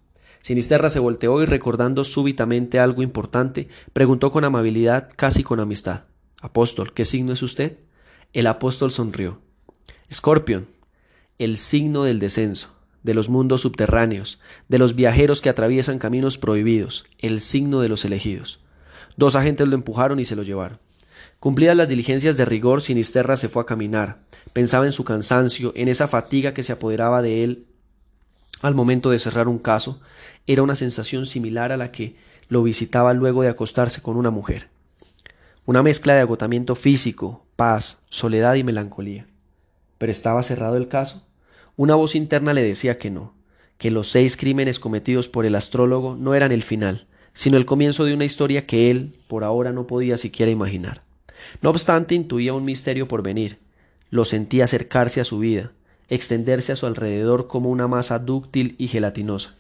Sinisterra 0.41 0.89
se 0.89 0.99
volteó 0.99 1.43
y 1.43 1.45
recordando 1.45 2.05
súbitamente 2.05 2.79
algo 2.79 3.03
importante, 3.03 3.69
preguntó 3.93 4.33
con 4.33 4.45
amabilidad, 4.45 5.11
casi 5.15 5.43
con 5.43 5.61
amistad. 5.61 6.05
Apóstol, 6.41 6.95
¿qué 6.95 7.05
signo 7.05 7.35
es 7.35 7.43
usted? 7.43 7.77
El 8.33 8.47
apóstol 8.47 8.91
sonrió. 8.91 9.43
Escorpión, 10.09 10.69
el 11.37 11.59
signo 11.59 12.05
del 12.05 12.19
descenso 12.19 12.75
de 13.03 13.13
los 13.13 13.29
mundos 13.29 13.61
subterráneos, 13.61 14.41
de 14.69 14.79
los 14.79 14.95
viajeros 14.97 15.43
que 15.43 15.51
atraviesan 15.51 15.99
caminos 15.99 16.39
prohibidos, 16.39 17.05
el 17.19 17.43
signo 17.43 17.83
de 17.83 17.91
los 17.91 18.07
elegidos. 18.07 18.61
Dos 19.19 19.37
agentes 19.37 19.69
lo 19.69 19.75
empujaron 19.75 20.19
y 20.19 20.25
se 20.25 20.35
lo 20.35 20.45
llevaron. 20.45 20.79
Cumplidas 21.41 21.77
las 21.77 21.91
diligencias 21.91 22.39
de 22.39 22.47
rigor, 22.47 22.81
Sinisterra 22.81 23.37
se 23.37 23.51
fue 23.51 23.61
a 23.61 23.67
caminar. 23.67 24.23
Pensaba 24.55 24.87
en 24.87 24.93
su 24.93 25.05
cansancio, 25.05 25.75
en 25.77 25.89
esa 25.89 26.09
fatiga 26.09 26.55
que 26.55 26.63
se 26.63 26.73
apoderaba 26.73 27.21
de 27.21 27.45
él 27.45 27.67
al 28.63 28.75
momento 28.75 29.11
de 29.11 29.19
cerrar 29.19 29.49
un 29.49 29.59
caso. 29.59 30.01
Era 30.47 30.63
una 30.63 30.77
sensación 30.77 31.27
similar 31.27 31.73
a 31.73 31.77
la 31.77 31.93
que 31.93 32.17
lo 32.49 32.63
visitaba 32.63 33.13
luego 33.13 33.43
de 33.43 33.49
acostarse 33.49 34.01
con 34.01 34.17
una 34.17 34.31
mujer. 34.31 34.69
Una 35.67 35.83
mezcla 35.83 36.15
de 36.15 36.21
agotamiento 36.21 36.75
físico, 36.75 37.45
paz, 37.57 37.99
soledad 38.09 38.55
y 38.55 38.65
melancolía. 38.65 39.27
Pero 39.99 40.11
estaba 40.11 40.43
cerrado 40.43 40.77
el 40.77 40.89
caso. 40.89 41.27
Una 41.77 41.95
voz 41.95 42.15
interna 42.15 42.53
le 42.53 42.63
decía 42.63 42.99
que 42.99 43.11
no, 43.11 43.35
que 43.79 43.91
los 43.91 44.11
seis 44.11 44.37
crímenes 44.37 44.79
cometidos 44.79 45.29
por 45.29 45.47
el 45.47 45.55
astrólogo 45.55 46.17
no 46.17 46.35
eran 46.35 46.53
el 46.53 46.63
final, 46.63 47.07
sino 47.33 47.57
el 47.57 47.65
comienzo 47.65 48.05
de 48.05 48.15
una 48.15 48.25
historia 48.25 48.67
que 48.67 48.91
él, 48.91 49.13
por 49.29 49.45
ahora, 49.45 49.73
no 49.73 49.87
podía 49.87 50.19
siquiera 50.19 50.53
imaginar. 50.53 51.03
No 51.61 51.71
obstante, 51.71 52.15
intuía 52.15 52.55
un 52.55 52.65
misterio 52.65 53.09
por 53.09 53.23
venir, 53.23 53.59
lo 54.11 54.25
sentía 54.25 54.65
acercarse 54.65 55.21
a 55.21 55.25
su 55.25 55.39
vida, 55.39 55.73
extenderse 56.15 56.73
a 56.73 56.77
su 56.77 56.85
alrededor 56.85 57.47
como 57.47 57.71
una 57.71 57.89
masa 57.89 58.19
dúctil 58.19 58.75
y 58.77 58.89
gelatinosa. 58.89 59.55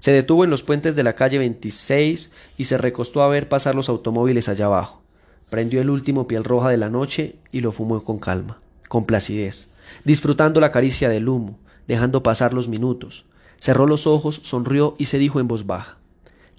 Se 0.00 0.10
detuvo 0.10 0.42
en 0.42 0.50
los 0.50 0.64
puentes 0.64 0.96
de 0.96 1.04
la 1.04 1.14
calle 1.14 1.38
26 1.38 2.32
y 2.58 2.64
se 2.64 2.78
recostó 2.78 3.22
a 3.22 3.28
ver 3.28 3.48
pasar 3.48 3.76
los 3.76 3.88
automóviles 3.88 4.48
allá 4.48 4.66
abajo. 4.66 5.02
Prendió 5.50 5.80
el 5.80 5.90
último 5.90 6.26
piel 6.26 6.42
roja 6.42 6.68
de 6.68 6.78
la 6.78 6.90
noche 6.90 7.36
y 7.52 7.60
lo 7.60 7.70
fumó 7.70 8.02
con 8.02 8.18
calma, 8.18 8.58
con 8.88 9.06
placidez, 9.06 9.74
disfrutando 10.04 10.58
la 10.58 10.72
caricia 10.72 11.08
del 11.08 11.28
humo, 11.28 11.60
dejando 11.86 12.24
pasar 12.24 12.52
los 12.54 12.66
minutos. 12.66 13.26
Cerró 13.60 13.86
los 13.86 14.08
ojos, 14.08 14.40
sonrió 14.42 14.96
y 14.98 15.04
se 15.04 15.18
dijo 15.18 15.38
en 15.38 15.46
voz 15.46 15.64
baja: 15.64 15.98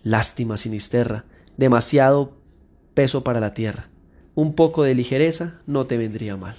Lástima 0.04 0.56
sinisterra, 0.56 1.26
demasiado 1.58 2.38
peso 2.94 3.26
para 3.26 3.42
la 3.42 3.54
tierra. 3.54 3.90
Un 4.34 4.56
poco 4.56 4.84
de 4.84 4.96
ligereza 4.96 5.60
no 5.68 5.88
te 5.88 5.98
vendría 5.98 6.38
mal. 6.38 6.56